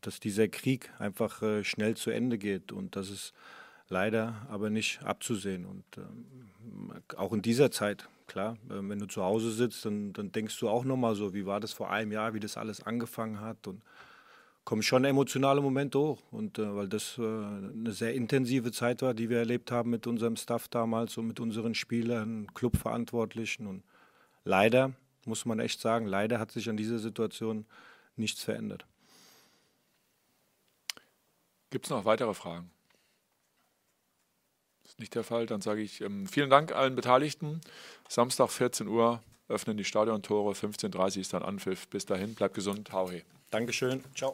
dass 0.00 0.20
dieser 0.20 0.46
Krieg 0.46 0.92
einfach 0.98 1.42
äh, 1.42 1.64
schnell 1.64 1.96
zu 1.96 2.10
Ende 2.10 2.38
geht 2.38 2.70
und 2.70 2.94
dass 2.96 3.08
es 3.08 3.32
leider 3.88 4.46
aber 4.50 4.70
nicht 4.70 5.02
abzusehen. 5.02 5.64
Und 5.64 5.84
ähm, 5.96 6.92
auch 7.16 7.32
in 7.32 7.42
dieser 7.42 7.70
Zeit, 7.70 8.08
klar, 8.26 8.56
äh, 8.68 8.74
wenn 8.80 8.98
du 8.98 9.06
zu 9.06 9.22
Hause 9.22 9.50
sitzt, 9.50 9.84
dann, 9.84 10.12
dann 10.12 10.32
denkst 10.32 10.58
du 10.58 10.68
auch 10.68 10.84
nochmal 10.84 11.14
so, 11.14 11.34
wie 11.34 11.46
war 11.46 11.60
das 11.60 11.72
vor 11.72 11.90
einem 11.90 12.12
Jahr, 12.12 12.34
wie 12.34 12.40
das 12.40 12.56
alles 12.56 12.82
angefangen 12.82 13.40
hat. 13.40 13.66
Und 13.66 13.82
kommen 14.64 14.82
schon 14.82 15.04
emotionale 15.04 15.60
Momente 15.60 15.98
hoch. 15.98 16.22
Und 16.30 16.58
äh, 16.58 16.76
weil 16.76 16.88
das 16.88 17.16
äh, 17.18 17.22
eine 17.22 17.92
sehr 17.92 18.14
intensive 18.14 18.72
Zeit 18.72 19.00
war, 19.02 19.14
die 19.14 19.30
wir 19.30 19.38
erlebt 19.38 19.70
haben 19.70 19.90
mit 19.90 20.06
unserem 20.06 20.36
Staff 20.36 20.68
damals 20.68 21.16
und 21.16 21.28
mit 21.28 21.40
unseren 21.40 21.74
Spielern, 21.74 22.48
Clubverantwortlichen. 22.54 23.66
Und 23.66 23.84
leider, 24.44 24.92
muss 25.24 25.44
man 25.44 25.60
echt 25.60 25.80
sagen, 25.80 26.06
leider 26.06 26.38
hat 26.38 26.50
sich 26.50 26.68
an 26.68 26.76
dieser 26.76 26.98
Situation 26.98 27.64
nichts 28.16 28.42
verändert. 28.42 28.86
Gibt 31.70 31.86
es 31.86 31.90
noch 31.90 32.04
weitere 32.04 32.34
Fragen? 32.34 32.70
Nicht 34.98 35.14
der 35.14 35.24
Fall. 35.24 35.46
Dann 35.46 35.60
sage 35.60 35.82
ich 35.82 36.00
ähm, 36.00 36.26
vielen 36.26 36.50
Dank 36.50 36.72
allen 36.72 36.94
Beteiligten. 36.94 37.60
Samstag 38.08 38.50
14 38.50 38.88
Uhr 38.88 39.22
öffnen 39.48 39.76
die 39.76 39.84
Stadiontore, 39.84 40.52
15.30 40.52 40.96
Uhr 40.96 41.20
ist 41.20 41.32
dann 41.32 41.42
Anpfiff. 41.42 41.88
Bis 41.88 42.06
dahin, 42.06 42.34
bleibt 42.34 42.54
gesund, 42.54 42.92
hau 42.92 43.10
he. 43.10 43.22
Dankeschön, 43.50 44.02
ciao. 44.14 44.32